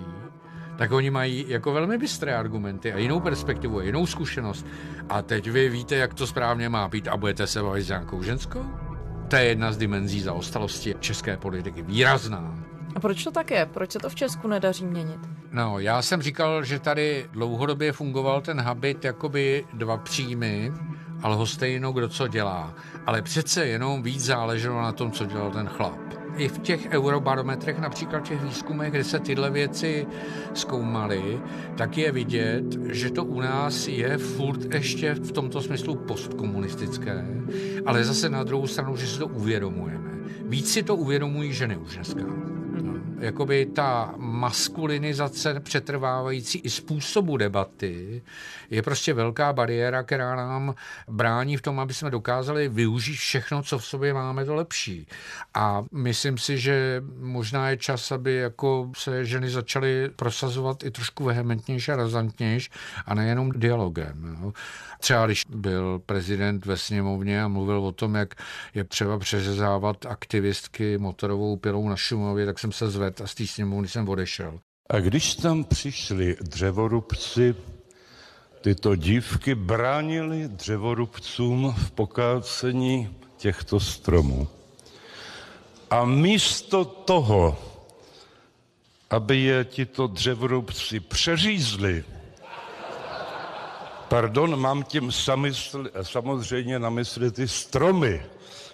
tak 0.77 0.91
oni 0.91 1.09
mají 1.09 1.45
jako 1.47 1.73
velmi 1.73 1.97
bystré 1.97 2.35
argumenty 2.35 2.93
a 2.93 2.97
jinou 2.97 3.19
perspektivu, 3.19 3.79
a 3.79 3.83
jinou 3.83 4.05
zkušenost. 4.05 4.65
A 5.09 5.21
teď 5.21 5.49
vy 5.49 5.69
víte, 5.69 5.95
jak 5.95 6.13
to 6.13 6.27
správně 6.27 6.69
má 6.69 6.87
být 6.87 7.07
a 7.07 7.17
budete 7.17 7.47
se 7.47 7.63
bavit 7.63 7.83
s 7.83 7.87
nějakou 7.87 8.23
ženskou? 8.23 8.65
To 9.27 9.35
je 9.35 9.43
jedna 9.43 9.71
z 9.71 9.77
dimenzí 9.77 10.21
zaostalosti 10.21 10.95
české 10.99 11.37
politiky. 11.37 11.81
Výrazná. 11.81 12.66
A 12.95 12.99
proč 12.99 13.23
to 13.23 13.31
tak 13.31 13.51
je? 13.51 13.65
Proč 13.65 13.91
se 13.91 13.99
to 13.99 14.09
v 14.09 14.15
Česku 14.15 14.47
nedaří 14.47 14.85
měnit? 14.85 15.19
No, 15.51 15.79
já 15.79 16.01
jsem 16.01 16.21
říkal, 16.21 16.63
že 16.63 16.79
tady 16.79 17.25
dlouhodobě 17.31 17.91
fungoval 17.91 18.41
ten 18.41 18.61
habit 18.61 19.05
jakoby 19.05 19.65
dva 19.73 19.97
příjmy, 19.97 20.71
ale 21.21 21.35
ho 21.35 21.45
stejno 21.45 21.91
kdo 21.91 22.09
co 22.09 22.27
dělá. 22.27 22.73
Ale 23.05 23.21
přece 23.21 23.67
jenom 23.67 24.03
víc 24.03 24.25
záleželo 24.25 24.81
na 24.81 24.91
tom, 24.91 25.11
co 25.11 25.25
dělal 25.25 25.51
ten 25.51 25.67
chlap. 25.67 25.99
I 26.37 26.47
v 26.47 26.59
těch 26.59 26.87
eurobarometrech, 26.91 27.79
například 27.79 28.19
v 28.19 28.29
těch 28.29 28.43
výzkumech, 28.43 28.91
kde 28.91 29.03
se 29.03 29.19
tyhle 29.19 29.49
věci 29.49 30.07
zkoumaly, 30.53 31.41
tak 31.77 31.97
je 31.97 32.11
vidět, 32.11 32.63
že 32.89 33.09
to 33.09 33.25
u 33.25 33.41
nás 33.41 33.87
je 33.87 34.17
furt 34.17 34.73
ještě 34.73 35.13
v 35.13 35.31
tomto 35.31 35.61
smyslu 35.61 35.95
postkomunistické, 35.95 37.25
ale 37.85 38.03
zase 38.03 38.29
na 38.29 38.43
druhou 38.43 38.67
stranu, 38.67 38.95
že 38.95 39.07
si 39.07 39.19
to 39.19 39.27
uvědomujeme. 39.27 40.11
Víc 40.45 40.71
si 40.71 40.83
to 40.83 40.95
uvědomují 40.95 41.53
ženy 41.53 41.77
už 41.77 41.95
dneska 41.95 42.56
jakoby 43.19 43.65
ta 43.65 44.13
maskulinizace 44.17 45.59
přetrvávající 45.59 46.59
i 46.59 46.69
způsobu 46.69 47.37
debaty 47.37 48.21
je 48.69 48.81
prostě 48.81 49.13
velká 49.13 49.53
bariéra, 49.53 50.03
která 50.03 50.35
nám 50.35 50.75
brání 51.07 51.57
v 51.57 51.61
tom, 51.61 51.79
aby 51.79 51.93
jsme 51.93 52.09
dokázali 52.09 52.69
využít 52.69 53.15
všechno, 53.15 53.63
co 53.63 53.77
v 53.77 53.85
sobě 53.85 54.13
máme, 54.13 54.45
to 54.45 54.55
lepší. 54.55 55.07
A 55.53 55.83
myslím 55.91 56.37
si, 56.37 56.57
že 56.57 57.03
možná 57.19 57.69
je 57.69 57.77
čas, 57.77 58.11
aby 58.11 58.35
jako 58.35 58.91
se 58.97 59.25
ženy 59.25 59.49
začaly 59.49 60.09
prosazovat 60.15 60.83
i 60.83 60.91
trošku 60.91 61.23
vehementnější 61.23 61.91
a 61.91 61.95
razantnější 61.95 62.69
a 63.05 63.13
nejenom 63.13 63.51
dialogem. 63.55 64.37
Jo. 64.41 64.53
Třeba 64.99 65.25
když 65.25 65.43
byl 65.49 65.99
prezident 66.05 66.65
ve 66.65 66.77
sněmovně 66.77 67.43
a 67.43 67.47
mluvil 67.47 67.85
o 67.85 67.91
tom, 67.91 68.15
jak 68.15 68.35
je 68.75 68.83
třeba 68.83 69.19
přeřezávat 69.19 70.05
aktivistky 70.05 70.97
motorovou 70.97 71.57
pilou 71.57 71.89
na 71.89 71.95
Šumově, 71.95 72.45
tak 72.45 72.59
jsem 72.59 72.71
se 72.71 72.89
zvedl 72.89 73.23
a 73.23 73.27
z 73.27 73.35
té 73.35 73.47
sněmovny 73.47 73.87
jsem 73.87 74.09
odešel. 74.09 74.59
A 74.89 74.99
když 74.99 75.35
tam 75.35 75.63
přišli 75.63 76.35
dřevorubci, 76.41 77.55
tyto 78.61 78.95
dívky 78.95 79.55
bránili 79.55 80.47
dřevorubcům 80.47 81.75
v 81.77 81.91
pokácení 81.91 83.15
těchto 83.37 83.79
stromů. 83.79 84.47
A 85.89 86.05
místo 86.05 86.85
toho, 86.85 87.57
aby 89.09 89.39
je 89.39 89.65
tito 89.65 90.07
dřevorubci 90.07 90.99
přeřízli, 90.99 92.03
Pardon, 94.09 94.59
mám 94.59 94.83
tím 94.83 95.11
samysl, 95.11 95.89
samozřejmě 96.01 96.79
na 96.79 96.89
mysli 96.89 97.31
ty 97.31 97.47
stromy. 97.47 98.25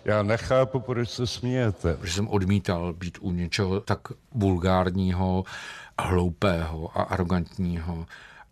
Já 0.06 0.24
nechápu, 0.24 0.80
proč 0.80 1.10
se 1.10 1.28
smějete. 1.28 1.98
Že 2.04 2.14
jsem 2.14 2.28
odmítal 2.28 2.94
být 2.94 3.18
u 3.22 3.32
něčeho 3.32 3.80
tak 3.80 4.00
vulgárního, 4.32 5.44
hloupého 6.00 6.98
a 7.00 7.04
arrogantního, 7.04 8.06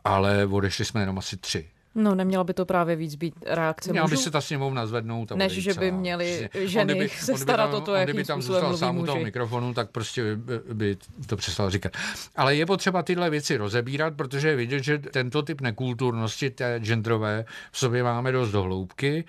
ale 0.04 0.46
odešli 0.46 0.86
jsme 0.86 1.02
jenom 1.02 1.18
asi 1.18 1.38
tři. 1.38 1.70
No, 1.96 2.16
neměla 2.16 2.44
by 2.44 2.54
to 2.54 2.66
právě 2.66 2.96
víc 2.96 3.16
být 3.16 3.34
reakce 3.46 3.92
Měla 3.92 4.08
by 4.08 4.18
se 4.18 4.32
ta 4.32 4.42
sněmovna 4.42 4.88
zvednout. 4.88 5.32
A 5.32 5.36
Než 5.36 5.54
že 5.54 5.74
by 5.74 5.92
měli 5.92 6.50
ženy 6.54 6.96
by, 6.96 7.10
se 7.10 7.38
starat 7.38 7.72
tam, 7.72 7.82
o 7.82 7.82
to, 7.82 7.96
jakým 7.96 8.16
by 8.16 8.24
tam 8.24 8.42
zůstal 8.42 8.78
sám 8.78 8.98
u 8.98 9.06
toho 9.06 9.20
mikrofonu, 9.20 9.74
tak 9.74 9.92
prostě 9.92 10.36
by, 10.36 10.60
by 10.74 10.98
to 11.28 11.38
přestal 11.38 11.70
říkat. 11.70 11.92
Ale 12.36 12.56
je 12.56 12.66
potřeba 12.66 13.04
tyhle 13.04 13.30
věci 13.30 13.58
rozebírat, 13.58 14.14
protože 14.16 14.48
je 14.48 14.56
vidět, 14.56 14.84
že 14.84 14.98
tento 15.00 15.42
typ 15.42 15.62
nekulturnosti, 15.62 16.50
té 16.50 16.80
genderové, 16.80 17.46
v 17.72 17.78
sobě 17.78 18.04
máme 18.04 18.32
dost 18.32 18.52
dohloubky. 18.52 19.24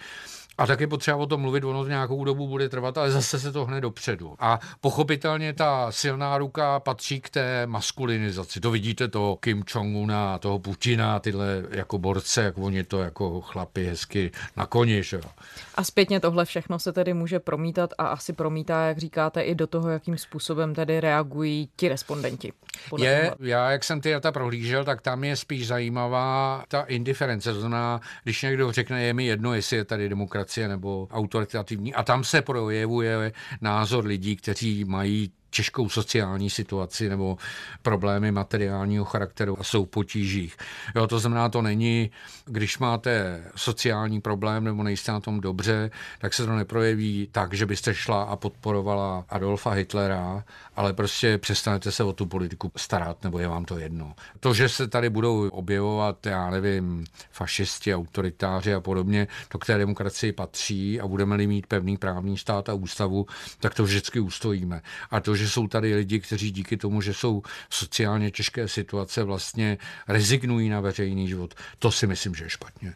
A 0.62 0.66
taky 0.66 0.86
potřeba 0.86 1.16
o 1.16 1.26
tom 1.26 1.40
mluvit, 1.40 1.64
ono 1.64 1.86
nějakou 1.86 2.24
dobu 2.24 2.48
bude 2.48 2.68
trvat, 2.68 2.98
ale 2.98 3.10
zase 3.10 3.40
se 3.40 3.52
to 3.52 3.64
hned 3.64 3.80
dopředu. 3.80 4.34
A 4.38 4.60
pochopitelně 4.80 5.52
ta 5.52 5.92
silná 5.92 6.38
ruka 6.38 6.80
patří 6.80 7.20
k 7.20 7.30
té 7.30 7.66
maskulinizaci. 7.66 8.60
To 8.60 8.70
vidíte 8.70 9.08
to 9.08 9.36
Kim 9.40 9.64
Jong-una, 9.74 10.38
toho 10.38 10.58
Putina, 10.58 11.18
tyhle 11.18 11.62
jako 11.70 11.98
borce, 11.98 12.42
jak 12.42 12.58
oni 12.58 12.84
to 12.84 13.00
jako 13.00 13.40
chlapi 13.40 13.84
hezky 13.84 14.30
na 14.56 14.66
koni. 14.66 15.02
Že? 15.02 15.20
A 15.74 15.84
zpětně 15.84 16.20
tohle 16.20 16.44
všechno 16.44 16.78
se 16.78 16.92
tedy 16.92 17.14
může 17.14 17.40
promítat 17.40 17.90
a 17.98 18.06
asi 18.06 18.32
promítá, 18.32 18.86
jak 18.86 18.98
říkáte, 18.98 19.42
i 19.42 19.54
do 19.54 19.66
toho, 19.66 19.88
jakým 19.88 20.18
způsobem 20.18 20.74
tedy 20.74 21.00
reagují 21.00 21.68
ti 21.76 21.88
respondenti. 21.88 22.52
Je, 22.98 23.34
já 23.40 23.70
jak 23.70 23.84
jsem 23.84 24.00
ty 24.00 24.10
data 24.10 24.32
prohlížel, 24.32 24.84
tak 24.84 25.00
tam 25.00 25.24
je 25.24 25.36
spíš 25.36 25.66
zajímavá 25.66 26.64
ta 26.68 26.82
indiference. 26.82 27.52
To 27.52 27.60
znamená, 27.60 28.00
když 28.24 28.42
někdo 28.42 28.72
řekne, 28.72 29.02
je 29.02 29.14
mi 29.14 29.24
jedno, 29.24 29.54
jestli 29.54 29.76
je 29.76 29.84
tady 29.84 30.08
demokracie 30.08 30.51
nebo 30.58 31.08
autoritativní, 31.10 31.94
a 31.94 32.02
tam 32.02 32.24
se 32.24 32.42
projevuje 32.42 33.32
názor 33.60 34.06
lidí, 34.06 34.36
kteří 34.36 34.84
mají 34.84 35.32
těžkou 35.52 35.88
sociální 35.88 36.50
situaci 36.50 37.08
nebo 37.08 37.36
problémy 37.82 38.32
materiálního 38.32 39.04
charakteru 39.04 39.60
a 39.60 39.64
jsou 39.64 39.86
potížích. 39.86 40.56
Jo, 40.94 41.06
to 41.06 41.18
znamená, 41.18 41.48
to 41.48 41.62
není, 41.62 42.10
když 42.44 42.78
máte 42.78 43.44
sociální 43.56 44.20
problém 44.20 44.64
nebo 44.64 44.82
nejste 44.82 45.12
na 45.12 45.20
tom 45.20 45.40
dobře, 45.40 45.90
tak 46.18 46.34
se 46.34 46.46
to 46.46 46.56
neprojeví 46.56 47.28
tak, 47.32 47.54
že 47.54 47.66
byste 47.66 47.94
šla 47.94 48.22
a 48.22 48.36
podporovala 48.36 49.24
Adolfa 49.28 49.70
Hitlera, 49.70 50.44
ale 50.76 50.92
prostě 50.92 51.38
přestanete 51.38 51.92
se 51.92 52.04
o 52.04 52.12
tu 52.12 52.26
politiku 52.26 52.72
starat, 52.76 53.24
nebo 53.24 53.38
je 53.38 53.48
vám 53.48 53.64
to 53.64 53.78
jedno. 53.78 54.14
To, 54.40 54.54
že 54.54 54.68
se 54.68 54.88
tady 54.88 55.10
budou 55.10 55.48
objevovat, 55.48 56.26
já 56.26 56.50
nevím, 56.50 57.04
fašisti, 57.30 57.94
autoritáři 57.94 58.74
a 58.74 58.80
podobně, 58.80 59.28
to 59.48 59.58
k 59.58 59.66
té 59.66 59.78
demokracii 59.78 60.32
patří 60.32 61.00
a 61.00 61.06
budeme-li 61.06 61.46
mít 61.46 61.66
pevný 61.66 61.96
právní 61.96 62.38
stát 62.38 62.68
a 62.68 62.74
ústavu, 62.74 63.26
tak 63.60 63.74
to 63.74 63.84
vždycky 63.84 64.20
ustojíme. 64.20 64.82
A 65.10 65.20
to, 65.20 65.36
že 65.36 65.41
jsou 65.48 65.68
tady 65.68 65.94
lidi, 65.94 66.20
kteří 66.20 66.50
díky 66.50 66.76
tomu, 66.76 67.00
že 67.00 67.14
jsou 67.14 67.42
v 67.68 67.74
sociálně 67.74 68.30
těžké 68.30 68.68
situace, 68.68 69.22
vlastně 69.22 69.78
rezignují 70.08 70.68
na 70.68 70.80
veřejný 70.80 71.28
život. 71.28 71.54
To 71.78 71.90
si 71.92 72.06
myslím, 72.06 72.34
že 72.34 72.44
je 72.44 72.50
špatně. 72.50 72.94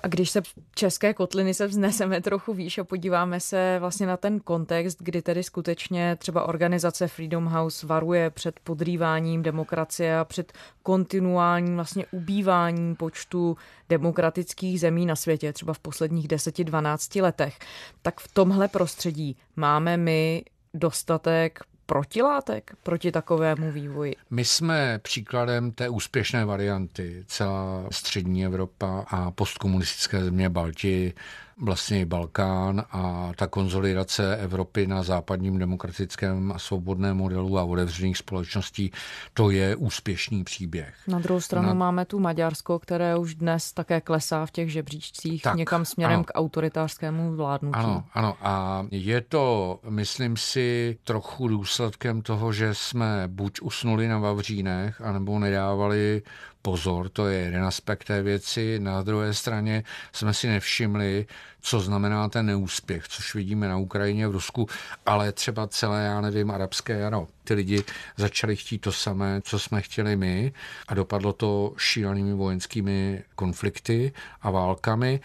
A 0.00 0.08
když 0.08 0.30
se 0.30 0.42
české 0.74 1.14
kotliny 1.14 1.54
se 1.54 1.66
vzneseme 1.66 2.20
trochu 2.20 2.54
výš 2.54 2.78
a 2.78 2.84
podíváme 2.84 3.40
se 3.40 3.76
vlastně 3.80 4.06
na 4.06 4.16
ten 4.16 4.40
kontext, 4.40 4.98
kdy 5.00 5.22
tedy 5.22 5.42
skutečně 5.42 6.16
třeba 6.16 6.48
organizace 6.48 7.08
Freedom 7.08 7.46
House 7.46 7.86
varuje 7.86 8.30
před 8.30 8.60
podrýváním 8.60 9.42
demokracie 9.42 10.18
a 10.18 10.24
před 10.24 10.52
kontinuálním 10.82 11.74
vlastně 11.74 12.06
ubýváním 12.10 12.96
počtu 12.96 13.56
demokratických 13.88 14.80
zemí 14.80 15.06
na 15.06 15.16
světě, 15.16 15.52
třeba 15.52 15.72
v 15.72 15.78
posledních 15.78 16.28
10-12 16.28 17.22
letech, 17.22 17.58
tak 18.02 18.20
v 18.20 18.34
tomhle 18.34 18.68
prostředí 18.68 19.36
máme 19.56 19.96
my 19.96 20.44
dostatek 20.74 21.58
protilátek 21.86 22.74
proti 22.82 23.12
takovému 23.12 23.72
vývoji? 23.72 24.16
My 24.30 24.44
jsme 24.44 24.98
příkladem 24.98 25.72
té 25.72 25.88
úspěšné 25.88 26.44
varianty. 26.44 27.24
Celá 27.26 27.84
střední 27.90 28.44
Evropa 28.44 29.04
a 29.08 29.30
postkomunistické 29.30 30.24
země 30.24 30.48
Baltii 30.48 31.14
vlastně 31.60 32.06
Balkán 32.06 32.84
a 32.90 33.32
ta 33.36 33.46
konzolidace 33.46 34.36
Evropy 34.36 34.86
na 34.86 35.02
západním 35.02 35.58
demokratickém 35.58 36.52
a 36.52 36.58
svobodném 36.58 37.16
modelu 37.16 37.58
a 37.58 37.62
otevřených 37.62 38.18
společností, 38.18 38.90
to 39.34 39.50
je 39.50 39.76
úspěšný 39.76 40.44
příběh. 40.44 40.94
Na 41.06 41.18
druhou 41.18 41.40
stranu 41.40 41.68
na... 41.68 41.74
máme 41.74 42.04
tu 42.04 42.18
Maďarsko, 42.18 42.78
které 42.78 43.16
už 43.16 43.34
dnes 43.34 43.72
také 43.72 44.00
klesá 44.00 44.46
v 44.46 44.50
těch 44.50 44.72
žebříčcích 44.72 45.42
tak, 45.42 45.56
někam 45.56 45.84
směrem 45.84 46.14
ano. 46.14 46.24
k 46.24 46.30
autoritářskému 46.34 47.36
vládnutí. 47.36 47.78
Ano, 47.78 48.04
ano. 48.12 48.36
A 48.42 48.86
je 48.90 49.20
to, 49.20 49.80
myslím 49.88 50.36
si, 50.36 50.98
trochu 51.04 51.48
důsledkem 51.48 52.22
toho, 52.22 52.52
že 52.52 52.74
jsme 52.74 53.22
buď 53.26 53.60
usnuli 53.62 54.08
na 54.08 54.18
Vavřínech, 54.18 55.00
anebo 55.00 55.38
nedávali 55.38 56.22
pozor, 56.68 57.08
to 57.08 57.26
je 57.28 57.38
jeden 57.38 57.64
aspekt 57.64 58.04
té 58.04 58.22
věci. 58.22 58.78
Na 58.78 59.02
druhé 59.02 59.34
straně 59.34 59.84
jsme 60.12 60.34
si 60.34 60.48
nevšimli, 60.48 61.26
co 61.60 61.80
znamená 61.80 62.28
ten 62.28 62.46
neúspěch, 62.46 63.08
což 63.08 63.34
vidíme 63.34 63.68
na 63.68 63.76
Ukrajině, 63.76 64.28
v 64.28 64.32
Rusku, 64.32 64.66
ale 65.06 65.32
třeba 65.32 65.66
celé, 65.66 66.04
já 66.04 66.20
nevím, 66.20 66.50
arabské 66.50 66.98
jaro. 66.98 67.28
Ty 67.44 67.54
lidi 67.54 67.84
začali 68.16 68.56
chtít 68.56 68.78
to 68.78 68.92
samé, 68.92 69.40
co 69.44 69.58
jsme 69.58 69.82
chtěli 69.82 70.16
my 70.16 70.52
a 70.88 70.94
dopadlo 70.94 71.32
to 71.32 71.74
šílenými 71.76 72.34
vojenskými 72.34 73.22
konflikty 73.34 74.12
a 74.42 74.50
válkami. 74.50 75.20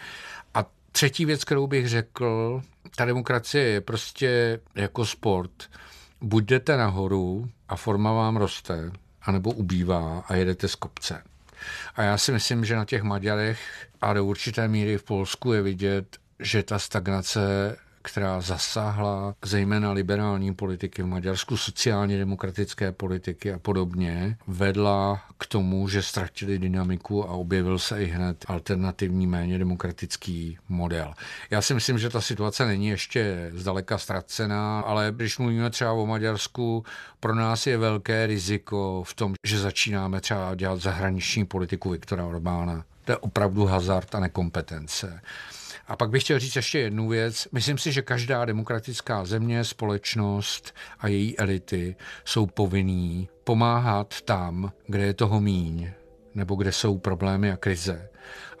A 0.54 0.64
třetí 0.92 1.24
věc, 1.24 1.44
kterou 1.44 1.66
bych 1.66 1.88
řekl, 1.88 2.62
ta 2.96 3.04
demokracie 3.04 3.64
je 3.64 3.80
prostě 3.80 4.60
jako 4.74 5.06
sport. 5.06 5.52
Buď 6.20 6.44
jdete 6.44 6.76
nahoru 6.76 7.48
a 7.68 7.76
forma 7.76 8.12
vám 8.12 8.36
roste, 8.36 8.92
anebo 9.22 9.50
ubývá 9.50 10.24
a 10.28 10.34
jedete 10.34 10.68
z 10.68 10.74
kopce. 10.74 11.22
A 11.94 12.02
já 12.02 12.18
si 12.18 12.32
myslím, 12.32 12.64
že 12.64 12.76
na 12.76 12.84
těch 12.84 13.02
Maďarech 13.02 13.60
a 14.00 14.12
do 14.12 14.24
určité 14.24 14.68
míry 14.68 14.98
v 14.98 15.04
Polsku 15.04 15.52
je 15.52 15.62
vidět, 15.62 16.16
že 16.38 16.62
ta 16.62 16.78
stagnace 16.78 17.76
která 18.04 18.40
zasáhla 18.40 19.34
zejména 19.44 19.92
liberální 19.92 20.54
politiky 20.54 21.02
v 21.02 21.06
Maďarsku, 21.06 21.56
sociálně 21.56 22.18
demokratické 22.18 22.92
politiky 22.92 23.52
a 23.52 23.58
podobně, 23.58 24.36
vedla 24.46 25.22
k 25.38 25.46
tomu, 25.46 25.88
že 25.88 26.02
ztratili 26.02 26.58
dynamiku 26.58 27.24
a 27.28 27.32
objevil 27.32 27.78
se 27.78 28.04
i 28.04 28.06
hned 28.06 28.44
alternativní 28.48 29.26
méně 29.26 29.58
demokratický 29.58 30.58
model. 30.68 31.14
Já 31.50 31.62
si 31.62 31.74
myslím, 31.74 31.98
že 31.98 32.10
ta 32.10 32.20
situace 32.20 32.66
není 32.66 32.88
ještě 32.88 33.50
zdaleka 33.54 33.98
ztracená, 33.98 34.80
ale 34.80 35.12
když 35.16 35.38
mluvíme 35.38 35.70
třeba 35.70 35.92
o 35.92 36.06
Maďarsku, 36.06 36.84
pro 37.20 37.34
nás 37.34 37.66
je 37.66 37.78
velké 37.78 38.26
riziko 38.26 39.02
v 39.06 39.14
tom, 39.14 39.34
že 39.46 39.60
začínáme 39.60 40.20
třeba 40.20 40.54
dělat 40.54 40.80
zahraniční 40.80 41.44
politiku 41.44 41.90
Viktora 41.90 42.26
Orbána. 42.26 42.84
To 43.04 43.12
je 43.12 43.16
opravdu 43.16 43.64
hazard 43.64 44.14
a 44.14 44.20
nekompetence. 44.20 45.20
A 45.88 45.96
pak 45.96 46.10
bych 46.10 46.22
chtěl 46.22 46.38
říct 46.38 46.56
ještě 46.56 46.78
jednu 46.78 47.08
věc. 47.08 47.48
Myslím 47.52 47.78
si, 47.78 47.92
že 47.92 48.02
každá 48.02 48.44
demokratická 48.44 49.24
země, 49.24 49.64
společnost 49.64 50.74
a 50.98 51.08
její 51.08 51.38
elity 51.38 51.96
jsou 52.24 52.46
povinný 52.46 53.28
pomáhat 53.44 54.20
tam, 54.20 54.72
kde 54.86 55.02
je 55.06 55.14
toho 55.14 55.40
míň, 55.40 55.90
nebo 56.34 56.54
kde 56.54 56.72
jsou 56.72 56.98
problémy 56.98 57.52
a 57.52 57.56
krize. 57.56 58.08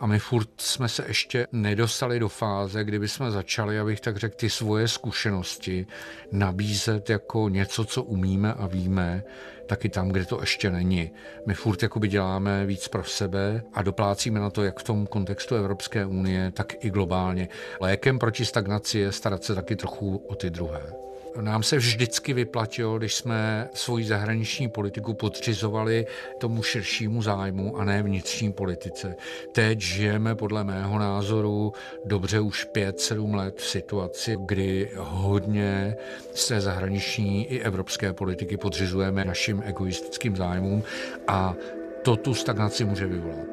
A 0.00 0.06
my 0.06 0.18
furt 0.18 0.48
jsme 0.56 0.88
se 0.88 1.04
ještě 1.08 1.46
nedostali 1.52 2.18
do 2.18 2.28
fáze, 2.28 2.84
kdyby 2.84 3.08
jsme 3.08 3.30
začali, 3.30 3.78
abych 3.78 4.00
tak 4.00 4.16
řekl, 4.16 4.36
ty 4.36 4.50
svoje 4.50 4.88
zkušenosti 4.88 5.86
nabízet 6.32 7.10
jako 7.10 7.48
něco, 7.48 7.84
co 7.84 8.02
umíme 8.02 8.52
a 8.52 8.66
víme, 8.66 9.22
taky 9.66 9.88
tam, 9.88 10.08
kde 10.08 10.24
to 10.24 10.40
ještě 10.40 10.70
není. 10.70 11.10
My 11.46 11.54
furt 11.54 11.82
jakoby 11.82 12.08
děláme 12.08 12.66
víc 12.66 12.88
pro 12.88 13.04
sebe 13.04 13.62
a 13.72 13.82
doplácíme 13.82 14.40
na 14.40 14.50
to, 14.50 14.64
jak 14.64 14.80
v 14.80 14.84
tom 14.84 15.06
kontextu 15.06 15.54
Evropské 15.54 16.06
unie, 16.06 16.50
tak 16.50 16.84
i 16.84 16.90
globálně. 16.90 17.48
Lékem 17.80 18.18
proti 18.18 18.44
stagnaci 18.44 18.98
je 18.98 19.12
starat 19.12 19.44
se 19.44 19.54
taky 19.54 19.76
trochu 19.76 20.16
o 20.16 20.34
ty 20.34 20.50
druhé. 20.50 21.04
Nám 21.40 21.62
se 21.62 21.76
vždycky 21.76 22.32
vyplatilo, 22.32 22.98
když 22.98 23.14
jsme 23.14 23.68
svoji 23.74 24.04
zahraniční 24.04 24.68
politiku 24.68 25.14
podřizovali 25.14 26.06
tomu 26.38 26.62
širšímu 26.62 27.22
zájmu 27.22 27.76
a 27.76 27.84
ne 27.84 28.02
vnitřní 28.02 28.52
politice. 28.52 29.16
Teď 29.52 29.80
žijeme 29.80 30.34
podle 30.34 30.64
mého 30.64 30.98
názoru 30.98 31.72
dobře 32.04 32.40
už 32.40 32.68
5-7 32.74 33.34
let 33.34 33.58
v 33.58 33.66
situaci, 33.66 34.36
kdy 34.46 34.90
hodně 34.96 35.96
z 36.34 36.48
té 36.48 36.60
zahraniční 36.60 37.46
i 37.46 37.60
evropské 37.60 38.12
politiky 38.12 38.56
podřizujeme 38.56 39.24
našim 39.24 39.62
egoistickým 39.66 40.36
zájmům 40.36 40.82
a 41.28 41.54
to 42.02 42.16
tu 42.16 42.34
stagnaci 42.34 42.84
může 42.84 43.06
vyvolat. 43.06 43.48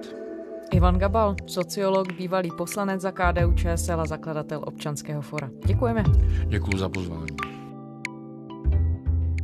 Ivan 0.72 0.98
Gabal, 0.98 1.36
sociolog, 1.46 2.12
bývalý 2.18 2.50
poslanec 2.58 3.02
za 3.02 3.12
KDU 3.12 3.54
ČSL 3.54 4.02
a 4.02 4.06
zakladatel 4.06 4.62
občanského 4.66 5.22
fora. 5.22 5.50
Děkujeme. 5.66 6.04
Děkuji 6.48 6.78
za 6.78 6.90
pozvání. 6.90 7.61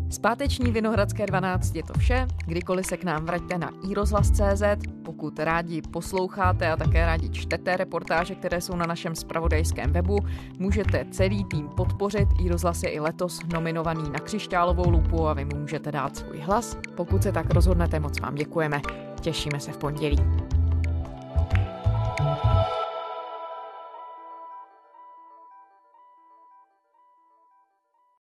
Zpáteční 0.09 0.71
Vinohradské 0.71 1.25
12 1.25 1.75
je 1.75 1.83
to 1.83 1.93
vše. 1.93 2.27
Kdykoliv 2.45 2.85
se 2.85 2.97
k 2.97 3.03
nám 3.03 3.25
vraťte 3.25 3.57
na 3.57 3.71
iRozhlas.cz, 3.89 4.63
pokud 5.05 5.39
rádi 5.39 5.81
posloucháte 5.81 6.71
a 6.71 6.77
také 6.77 7.05
rádi 7.05 7.29
čtete 7.29 7.77
reportáže, 7.77 8.35
které 8.35 8.61
jsou 8.61 8.75
na 8.75 8.85
našem 8.85 9.15
spravodajském 9.15 9.93
webu, 9.93 10.17
můžete 10.59 11.05
celý 11.11 11.43
tým 11.43 11.67
podpořit. 11.69 12.27
iRozhlas 12.39 12.83
je 12.83 12.89
i 12.89 12.99
letos 12.99 13.39
nominovaný 13.53 14.03
na 14.09 14.19
křišťálovou 14.19 14.89
lupu 14.89 15.27
a 15.27 15.33
vy 15.33 15.45
mu 15.45 15.57
můžete 15.57 15.91
dát 15.91 16.15
svůj 16.15 16.39
hlas. 16.39 16.77
Pokud 16.95 17.23
se 17.23 17.31
tak 17.31 17.53
rozhodnete, 17.53 17.99
moc 17.99 18.19
vám 18.19 18.35
děkujeme. 18.35 18.81
Těšíme 19.21 19.59
se 19.59 19.71
v 19.71 19.77
pondělí. 19.77 20.17